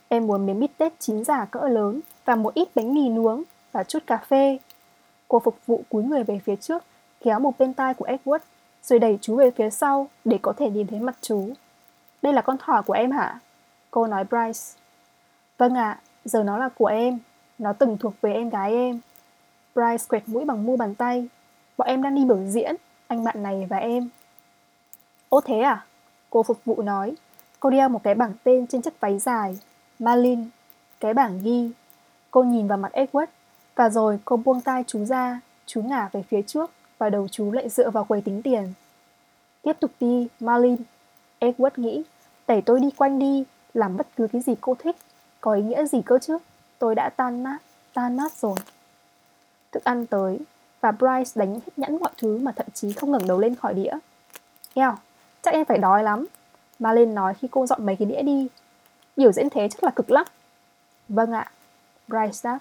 Em 0.07 0.27
muốn 0.27 0.45
miếng 0.45 0.59
bít 0.59 0.71
tết 0.77 0.93
chín 0.99 1.23
giả 1.23 1.45
cỡ 1.45 1.67
lớn 1.67 2.01
và 2.25 2.35
một 2.35 2.53
ít 2.53 2.67
bánh 2.75 2.93
mì 2.93 3.09
nướng 3.09 3.43
và 3.71 3.83
chút 3.83 3.99
cà 4.07 4.17
phê. 4.17 4.57
Cô 5.27 5.39
phục 5.39 5.57
vụ 5.65 5.83
cúi 5.89 6.03
người 6.03 6.23
về 6.23 6.39
phía 6.45 6.55
trước, 6.55 6.83
kéo 7.21 7.39
một 7.39 7.57
bên 7.59 7.73
tai 7.73 7.93
của 7.93 8.05
Edward, 8.05 8.39
rồi 8.83 8.99
đẩy 8.99 9.17
chú 9.21 9.35
về 9.35 9.51
phía 9.51 9.69
sau 9.69 10.07
để 10.25 10.39
có 10.41 10.53
thể 10.57 10.69
nhìn 10.69 10.87
thấy 10.87 10.99
mặt 10.99 11.15
chú. 11.21 11.53
Đây 12.21 12.33
là 12.33 12.41
con 12.41 12.57
thỏ 12.57 12.81
của 12.81 12.93
em 12.93 13.11
hả? 13.11 13.39
Cô 13.91 14.07
nói 14.07 14.23
Bryce. 14.23 14.79
Vâng 15.57 15.75
ạ, 15.75 15.89
à, 15.89 15.99
giờ 16.25 16.43
nó 16.43 16.57
là 16.57 16.69
của 16.69 16.85
em. 16.85 17.19
Nó 17.57 17.73
từng 17.73 17.97
thuộc 17.97 18.13
về 18.21 18.33
em 18.33 18.49
gái 18.49 18.73
em. 18.73 18.99
Bryce 19.75 20.05
quẹt 20.07 20.29
mũi 20.29 20.45
bằng 20.45 20.65
mu 20.65 20.77
bàn 20.77 20.95
tay. 20.95 21.27
Bọn 21.77 21.87
em 21.87 22.01
đang 22.01 22.15
đi 22.15 22.25
biểu 22.25 22.45
diễn, 22.47 22.75
anh 23.07 23.23
bạn 23.23 23.43
này 23.43 23.67
và 23.69 23.77
em. 23.77 24.09
Ô 25.29 25.41
thế 25.41 25.59
à? 25.59 25.85
Cô 26.29 26.43
phục 26.43 26.65
vụ 26.65 26.81
nói. 26.81 27.15
Cô 27.59 27.69
đeo 27.69 27.89
một 27.89 28.03
cái 28.03 28.15
bảng 28.15 28.33
tên 28.43 28.67
trên 28.67 28.81
chiếc 28.81 28.99
váy 28.99 29.19
dài. 29.19 29.59
Malin. 29.99 30.49
Cái 30.99 31.13
bảng 31.13 31.39
ghi. 31.43 31.71
Cô 32.31 32.43
nhìn 32.43 32.67
vào 32.67 32.77
mặt 32.77 32.91
Edward. 32.93 33.27
Và 33.75 33.89
rồi 33.89 34.19
cô 34.25 34.37
buông 34.37 34.61
tay 34.61 34.83
chú 34.87 35.05
ra. 35.05 35.39
Chú 35.65 35.81
ngả 35.81 36.09
về 36.11 36.23
phía 36.29 36.41
trước. 36.41 36.71
Và 36.99 37.09
đầu 37.09 37.27
chú 37.27 37.51
lại 37.51 37.69
dựa 37.69 37.89
vào 37.89 38.03
quầy 38.03 38.21
tính 38.21 38.41
tiền. 38.41 38.73
Tiếp 39.61 39.73
tục 39.79 39.91
đi, 39.99 40.27
Marlin, 40.39 40.77
Edward 41.39 41.71
nghĩ. 41.75 42.03
Đẩy 42.47 42.61
tôi 42.61 42.79
đi 42.79 42.91
quanh 42.91 43.19
đi. 43.19 43.43
Làm 43.73 43.97
bất 43.97 44.07
cứ 44.15 44.27
cái 44.27 44.41
gì 44.41 44.55
cô 44.61 44.75
thích. 44.79 44.95
Có 45.41 45.53
ý 45.53 45.61
nghĩa 45.61 45.85
gì 45.85 46.01
cơ 46.05 46.19
chứ? 46.19 46.37
Tôi 46.79 46.95
đã 46.95 47.09
tan 47.09 47.43
nát. 47.43 47.57
Tan 47.93 48.15
nát 48.15 48.31
rồi. 48.41 48.55
Thức 49.71 49.83
ăn 49.83 50.05
tới. 50.05 50.39
Và 50.81 50.91
Bryce 50.91 51.31
đánh 51.35 51.53
hết 51.53 51.71
nhẫn 51.77 51.97
mọi 51.99 52.11
thứ 52.17 52.37
mà 52.37 52.51
thậm 52.51 52.65
chí 52.73 52.93
không 52.93 53.11
ngẩng 53.11 53.27
đầu 53.27 53.39
lên 53.39 53.55
khỏi 53.55 53.73
đĩa. 53.73 53.93
Eo, 54.73 54.97
chắc 55.41 55.53
em 55.53 55.65
phải 55.65 55.77
đói 55.77 56.03
lắm. 56.03 56.25
Marlin 56.79 57.15
nói 57.15 57.33
khi 57.33 57.47
cô 57.51 57.65
dọn 57.67 57.85
mấy 57.85 57.95
cái 57.95 58.05
đĩa 58.05 58.21
đi. 58.21 58.47
Biểu 59.17 59.31
diễn 59.31 59.49
thế 59.49 59.69
chắc 59.69 59.83
là 59.83 59.91
cực 59.95 60.11
lắm. 60.11 60.25
Vâng 61.09 61.31
ạ. 61.31 61.51
Bryce 62.07 62.39
đáp. 62.43 62.59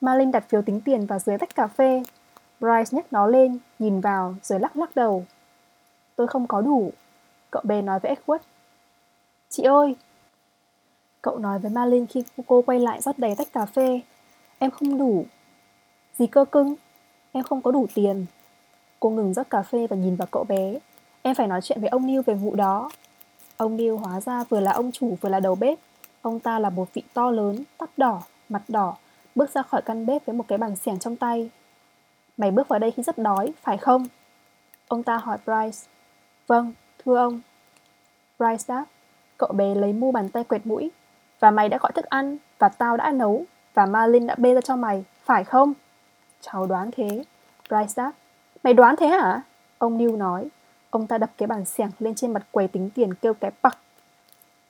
Marlin 0.00 0.30
đặt 0.30 0.44
phiếu 0.48 0.62
tính 0.62 0.80
tiền 0.80 1.06
vào 1.06 1.18
dưới 1.18 1.38
tách 1.38 1.54
cà 1.54 1.66
phê. 1.66 2.02
Bryce 2.60 2.96
nhấc 2.96 3.12
nó 3.12 3.26
lên, 3.26 3.58
nhìn 3.78 4.00
vào 4.00 4.34
rồi 4.42 4.60
lắc 4.60 4.76
lắc 4.76 4.96
đầu. 4.96 5.24
Tôi 6.16 6.26
không 6.26 6.46
có 6.46 6.60
đủ. 6.60 6.92
Cậu 7.50 7.62
bé 7.64 7.82
nói 7.82 7.98
với 7.98 8.14
Edward. 8.14 8.38
Chị 9.48 9.62
ơi! 9.62 9.96
Cậu 11.22 11.38
nói 11.38 11.58
với 11.58 11.70
Malin 11.70 12.06
khi 12.06 12.24
cô 12.46 12.62
quay 12.62 12.80
lại 12.80 13.00
rót 13.00 13.18
đầy 13.18 13.34
tách 13.34 13.52
cà 13.52 13.66
phê. 13.66 14.00
Em 14.58 14.70
không 14.70 14.98
đủ. 14.98 15.24
Gì 16.18 16.26
cơ 16.26 16.44
cưng? 16.44 16.74
Em 17.32 17.44
không 17.44 17.62
có 17.62 17.70
đủ 17.70 17.86
tiền. 17.94 18.26
Cô 19.00 19.10
ngừng 19.10 19.34
rót 19.34 19.50
cà 19.50 19.62
phê 19.62 19.86
và 19.86 19.96
nhìn 19.96 20.16
vào 20.16 20.28
cậu 20.30 20.44
bé. 20.44 20.78
Em 21.22 21.34
phải 21.34 21.46
nói 21.46 21.60
chuyện 21.62 21.80
với 21.80 21.88
ông 21.88 22.06
Neil 22.06 22.20
về 22.26 22.34
vụ 22.34 22.54
đó. 22.54 22.90
Ông 23.56 23.76
Neil 23.76 23.92
hóa 23.92 24.20
ra 24.20 24.44
vừa 24.44 24.60
là 24.60 24.72
ông 24.72 24.92
chủ 24.92 25.16
vừa 25.20 25.28
là 25.28 25.40
đầu 25.40 25.54
bếp. 25.54 25.78
Ông 26.22 26.40
ta 26.40 26.58
là 26.58 26.70
một 26.70 26.94
vị 26.94 27.02
to 27.14 27.30
lớn, 27.30 27.64
tóc 27.78 27.90
đỏ, 27.96 28.22
mặt 28.48 28.62
đỏ, 28.68 28.96
bước 29.34 29.50
ra 29.50 29.62
khỏi 29.62 29.82
căn 29.82 30.06
bếp 30.06 30.26
với 30.26 30.36
một 30.36 30.44
cái 30.48 30.58
bằng 30.58 30.76
xẻng 30.76 30.98
trong 30.98 31.16
tay. 31.16 31.50
Mày 32.36 32.50
bước 32.50 32.68
vào 32.68 32.78
đây 32.78 32.90
khi 32.90 33.02
rất 33.02 33.18
đói, 33.18 33.52
phải 33.62 33.78
không? 33.78 34.06
Ông 34.88 35.02
ta 35.02 35.16
hỏi 35.16 35.38
Bryce. 35.46 35.78
Vâng, 36.46 36.72
thưa 37.04 37.16
ông. 37.16 37.40
Bryce 38.38 38.64
đáp. 38.68 38.84
Cậu 39.38 39.52
bé 39.52 39.74
lấy 39.74 39.92
mu 39.92 40.12
bàn 40.12 40.28
tay 40.28 40.44
quẹt 40.44 40.66
mũi. 40.66 40.90
Và 41.40 41.50
mày 41.50 41.68
đã 41.68 41.78
gọi 41.78 41.92
thức 41.92 42.04
ăn, 42.04 42.36
và 42.58 42.68
tao 42.68 42.96
đã 42.96 43.10
nấu, 43.10 43.44
và 43.74 43.86
Marlin 43.86 44.26
đã 44.26 44.34
bê 44.38 44.54
ra 44.54 44.60
cho 44.60 44.76
mày, 44.76 45.04
phải 45.24 45.44
không? 45.44 45.72
Cháu 46.40 46.66
đoán 46.66 46.90
thế. 46.96 47.24
Bryce 47.68 47.92
đáp. 47.96 48.12
Mày 48.62 48.74
đoán 48.74 48.96
thế 48.96 49.08
hả? 49.08 49.42
Ông 49.78 49.98
Neil 49.98 50.16
nói. 50.16 50.48
Ông 50.90 51.06
ta 51.06 51.18
đập 51.18 51.30
cái 51.38 51.46
bàn 51.46 51.64
xẻng 51.64 51.90
lên 51.98 52.14
trên 52.14 52.32
mặt 52.32 52.42
quầy 52.50 52.68
tính 52.68 52.90
tiền 52.94 53.14
kêu 53.14 53.34
cái 53.34 53.50
bặc. 53.62 53.78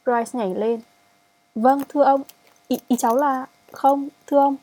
Bryce 0.05 0.39
nhảy 0.39 0.55
lên. 0.55 0.81
Vâng, 1.55 1.83
thưa 1.89 2.05
ông. 2.05 2.23
Ý, 2.69 2.79
ý 2.89 2.97
cháu 2.97 3.17
là... 3.17 3.47
Không, 3.73 4.09
thưa 4.27 4.39
ông. 4.39 4.57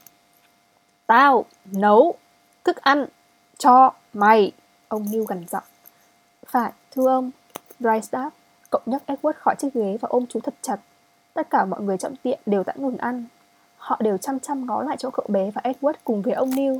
Tao 1.08 1.46
nấu 1.66 2.16
thức 2.63 2.78
ăn 2.78 3.06
cho 3.58 3.93
mày. 4.13 4.52
Ông 4.88 5.06
Neil 5.12 5.23
gần 5.28 5.45
giọng. 5.49 5.63
Phải, 6.45 6.71
thưa 6.91 7.08
ông. 7.08 7.32
Bryce 7.80 8.08
đáp. 8.12 8.30
Cậu 8.71 8.82
nhấc 8.86 9.04
Edward 9.08 9.34
khỏi 9.34 9.56
chiếc 9.60 9.73
ghế 9.73 9.97
và 10.02 10.08
ôm 10.10 10.26
chú 10.30 10.39
thật 10.39 10.54
chặt. 10.62 10.78
Tất 11.34 11.49
cả 11.49 11.65
mọi 11.65 11.82
người 11.82 11.97
trong 11.97 12.15
tiệm 12.15 12.39
đều 12.45 12.63
đã 12.63 12.73
ngừng 12.76 12.97
ăn. 12.97 13.26
Họ 13.78 13.97
đều 13.99 14.17
chăm 14.17 14.39
chăm 14.39 14.65
ngó 14.65 14.84
lại 14.84 14.97
chỗ 14.99 15.10
cậu 15.10 15.26
bé 15.30 15.52
và 15.52 15.62
Edward 15.63 15.93
cùng 16.04 16.21
với 16.21 16.34
ông 16.34 16.49
Neil. 16.56 16.73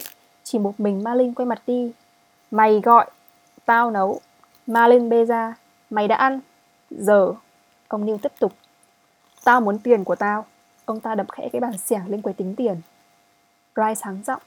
Chỉ 0.43 0.59
một 0.59 0.79
mình 0.79 1.03
Marlin 1.03 1.33
quay 1.33 1.45
mặt 1.45 1.61
đi. 1.67 1.91
Mày 2.51 2.81
gọi, 2.83 3.09
tao 3.65 3.91
nấu. 3.91 4.21
Marlin 4.67 5.09
bê 5.09 5.25
ra, 5.25 5.55
mày 5.89 6.07
đã 6.07 6.15
ăn. 6.15 6.39
Giờ, 6.89 7.33
ông 7.87 8.05
Neil 8.05 8.17
tiếp 8.21 8.31
tục. 8.39 8.53
Tao 9.43 9.61
muốn 9.61 9.79
tiền 9.79 10.03
của 10.03 10.15
tao. 10.15 10.45
Ông 10.85 10.99
ta 10.99 11.15
đập 11.15 11.31
khẽ 11.31 11.49
cái 11.51 11.61
bàn 11.61 11.77
xẻng 11.77 12.07
lên 12.07 12.21
quầy 12.21 12.33
tính 12.33 12.55
tiền. 12.55 12.81
Bryce 13.75 13.95
sáng 13.95 14.23
giọng. 14.25 14.41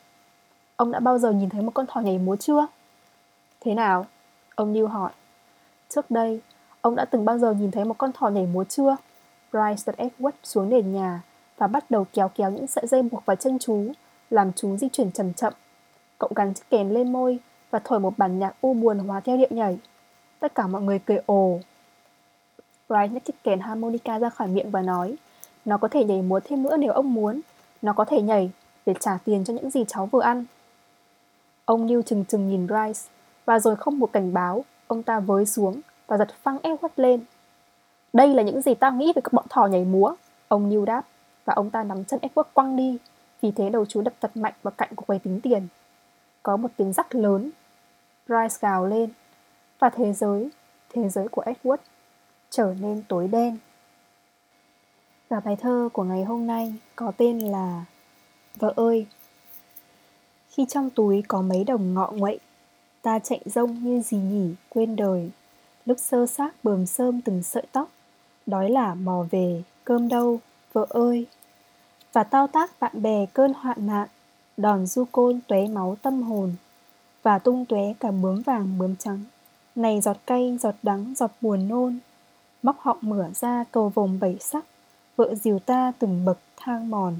Ông 0.77 0.91
đã 0.91 1.01
bao 1.01 1.19
giờ 1.19 1.33
nhìn 1.33 1.49
thấy 1.49 1.63
một 1.63 1.71
con 1.75 1.87
thỏ 1.87 2.01
nhảy 2.01 2.19
múa 2.19 2.37
chưa? 2.37 2.67
Thế 3.61 3.75
nào? 3.75 4.07
Ông 4.55 4.73
Neil 4.73 4.87
hỏi. 4.87 5.11
Trước 5.89 6.11
đây, 6.11 6.41
ông 6.81 6.97
đã 6.97 7.05
từng 7.05 7.25
bao 7.25 7.39
giờ 7.39 7.53
nhìn 7.53 7.71
thấy 7.71 7.85
một 7.85 7.99
con 7.99 8.13
thỏ 8.13 8.29
nhảy 8.29 8.47
múa 8.47 8.65
chưa? 8.65 8.97
Bryce 9.53 9.83
đặt 9.87 9.97
Edward 9.97 10.33
xuống 10.43 10.69
nền 10.69 10.93
nhà 10.93 11.23
và 11.59 11.67
bắt 11.67 11.91
đầu 11.91 12.07
kéo 12.13 12.31
kéo 12.35 12.51
những 12.51 12.67
sợi 12.67 12.87
dây 12.87 13.03
buộc 13.03 13.27
vào 13.27 13.37
chân 13.37 13.59
chú, 13.59 13.93
làm 14.31 14.53
chú 14.53 14.77
di 14.77 14.89
chuyển 14.89 15.13
chậm 15.13 15.33
chậm. 15.33 15.53
Cậu 16.19 16.31
gắn 16.37 16.55
chiếc 16.55 16.65
kèn 16.71 16.91
lên 16.91 17.13
môi 17.13 17.39
và 17.71 17.79
thổi 17.85 18.01
một 18.01 18.19
bản 18.19 18.39
nhạc 18.39 18.55
u 18.61 18.75
buồn 18.75 18.99
hóa 18.99 19.21
theo 19.21 19.37
điệu 19.37 19.49
nhảy. 19.51 19.79
Tất 20.41 20.55
cả 20.55 20.67
mọi 20.67 20.83
người 20.83 20.99
cười 20.99 21.19
ồ. 21.27 21.59
Bryce 22.89 23.09
nhấc 23.09 23.25
chiếc 23.25 23.43
kèn 23.45 23.61
harmonica 23.61 24.19
ra 24.19 24.31
khỏi 24.31 24.49
miệng 24.49 24.71
và 24.71 24.83
nói 24.83 25.17
Nó 25.65 25.77
có 25.77 25.89
thể 25.89 26.05
nhảy 26.05 26.23
múa 26.23 26.41
thêm 26.45 26.63
nữa 26.63 26.77
nếu 26.77 26.93
ông 26.93 27.15
muốn. 27.15 27.41
Nó 27.83 27.93
có 27.93 28.05
thể 28.05 28.23
nhảy 28.23 28.51
để 28.87 28.95
trả 29.01 29.19
tiền 29.25 29.45
cho 29.45 29.55
những 29.55 29.71
gì 29.71 29.85
cháu 29.89 30.07
vừa 30.07 30.21
ăn. 30.21 30.45
Ông 31.67 31.87
Neil 31.87 32.01
chừng 32.07 32.25
chừng 32.25 32.49
nhìn 32.49 32.67
Bryce 32.67 33.01
và 33.45 33.59
rồi 33.59 33.77
không 33.77 33.99
một 33.99 34.13
cảnh 34.13 34.33
báo, 34.33 34.65
ông 34.87 35.03
ta 35.03 35.21
với 35.21 35.47
xuống 35.47 35.81
và 36.07 36.19
giật 36.19 36.29
phăng 36.43 36.59
Edward 36.59 36.89
lên. 36.97 37.21
Đây 38.13 38.29
là 38.35 38.43
những 38.43 38.63
gì 38.63 38.75
tao 38.75 38.93
nghĩ 38.93 39.13
về 39.17 39.23
các 39.25 39.33
bọn 39.33 39.45
thỏ 39.49 39.67
nhảy 39.67 39.85
múa, 39.85 40.15
ông 40.49 40.69
Neil 40.71 40.85
đáp 40.85 41.03
và 41.45 41.55
ông 41.55 41.71
ta 41.71 41.85
nắm 41.85 42.05
chân 42.05 42.21
Edward 42.21 42.45
quăng 42.55 42.77
đi, 42.77 42.99
vì 43.41 43.51
thế 43.51 43.71
đầu 43.71 43.87
chú 43.87 44.03
đập 44.03 44.15
thật 44.21 44.37
mạnh 44.37 44.53
vào 44.63 44.73
cạnh 44.79 44.95
của 44.97 45.05
quầy 45.07 45.19
tính 45.19 45.41
tiền. 45.41 45.69
Có 46.43 46.57
một 46.57 46.69
tiếng 46.77 46.93
rắc 46.93 47.15
lớn. 47.15 47.51
Bryce 48.27 48.57
gào 48.61 48.87
lên, 48.87 49.11
và 49.79 49.91
thế 49.91 50.13
giới, 50.13 50.51
thế 50.89 51.09
giới 51.09 51.29
của 51.29 51.43
Edward 51.43 51.77
trở 52.51 52.75
nên 52.81 53.03
tối 53.09 53.29
đen. 53.29 53.59
Và 55.29 55.41
bài 55.41 55.57
thơ 55.57 55.89
của 55.93 56.05
ngày 56.05 56.25
hôm 56.25 56.47
nay 56.47 56.75
có 56.97 57.13
tên 57.17 57.39
là 57.39 57.85
Vợ 58.59 58.73
ơi 58.77 59.07
khi 60.57 60.67
trong 60.69 60.91
túi 60.91 61.23
có 61.29 61.43
mấy 61.43 61.65
đồng 61.65 61.95
ngọ 61.95 62.13
nguậy. 62.17 62.39
Ta 63.03 63.19
chạy 63.19 63.41
rông 63.47 63.85
như 63.85 64.01
gì 64.01 64.17
nhỉ, 64.17 64.55
quên 64.69 64.97
đời. 64.97 65.31
Lúc 65.87 65.99
sơ 65.99 66.27
xác 66.27 66.65
bờm 66.65 66.87
sơm 66.87 67.21
từng 67.21 67.43
sợi 67.43 67.67
tóc, 67.73 67.91
Đói 68.47 68.71
là 68.71 68.95
mò 68.95 69.25
về, 69.31 69.63
cơm 69.85 70.09
đâu, 70.09 70.41
vợ 70.73 70.87
ơi. 70.89 71.27
Và 72.13 72.25
tao 72.25 72.47
tác 72.47 72.81
bạn 72.81 73.03
bè 73.03 73.27
cơn 73.33 73.53
hoạn 73.55 73.87
nạn, 73.87 74.09
Đòn 74.57 74.87
du 74.87 75.05
côn 75.13 75.41
tuế 75.47 75.69
máu 75.69 75.97
tâm 76.03 76.23
hồn, 76.23 76.55
Và 77.23 77.39
tung 77.39 77.65
tuế 77.65 77.95
cả 78.01 78.11
bướm 78.11 78.43
vàng 78.43 78.79
bướm 78.79 78.97
trắng. 78.97 79.25
Này 79.75 80.01
giọt 80.01 80.17
cay, 80.27 80.59
giọt 80.61 80.75
đắng, 80.83 81.15
giọt 81.17 81.31
buồn 81.41 81.69
nôn, 81.69 81.99
Móc 82.63 82.81
họng 82.81 82.99
mửa 83.01 83.27
ra 83.35 83.65
cầu 83.71 83.89
vồng 83.89 84.19
bảy 84.21 84.37
sắc, 84.41 84.65
Vợ 85.17 85.35
dìu 85.35 85.59
ta 85.59 85.93
từng 85.99 86.25
bậc 86.25 86.39
thang 86.57 86.91
mòn. 86.91 87.17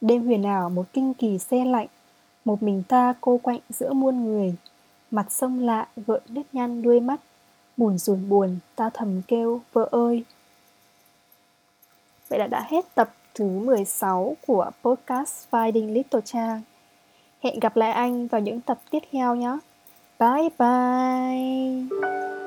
Đêm 0.00 0.26
huyền 0.26 0.42
ảo 0.42 0.70
một 0.70 0.86
kinh 0.92 1.14
kỳ 1.14 1.38
xe 1.38 1.64
lạnh 1.64 1.88
một 2.44 2.62
mình 2.62 2.82
ta 2.88 3.14
cô 3.20 3.40
quạnh 3.42 3.60
giữa 3.70 3.92
muôn 3.92 4.24
người. 4.24 4.54
Mặt 5.10 5.32
sông 5.32 5.58
lạ 5.58 5.88
gợn 6.06 6.22
nếp 6.28 6.46
nhăn 6.52 6.82
đuôi 6.82 7.00
mắt. 7.00 7.20
Buồn 7.76 7.98
rùn 7.98 8.28
buồn, 8.28 8.58
ta 8.76 8.90
thầm 8.94 9.22
kêu, 9.28 9.60
vợ 9.72 9.88
ơi! 9.90 10.24
Vậy 12.28 12.38
là 12.38 12.46
đã 12.46 12.66
hết 12.68 12.94
tập 12.94 13.14
thứ 13.34 13.44
16 13.44 14.36
của 14.46 14.70
podcast 14.82 15.48
Finding 15.50 15.92
Little 15.92 16.20
Trang 16.24 16.62
Hẹn 17.42 17.60
gặp 17.60 17.76
lại 17.76 17.92
anh 17.92 18.26
vào 18.26 18.40
những 18.40 18.60
tập 18.60 18.78
tiếp 18.90 19.02
theo 19.12 19.34
nhé. 19.36 19.58
Bye 20.18 20.48
bye! 20.58 22.41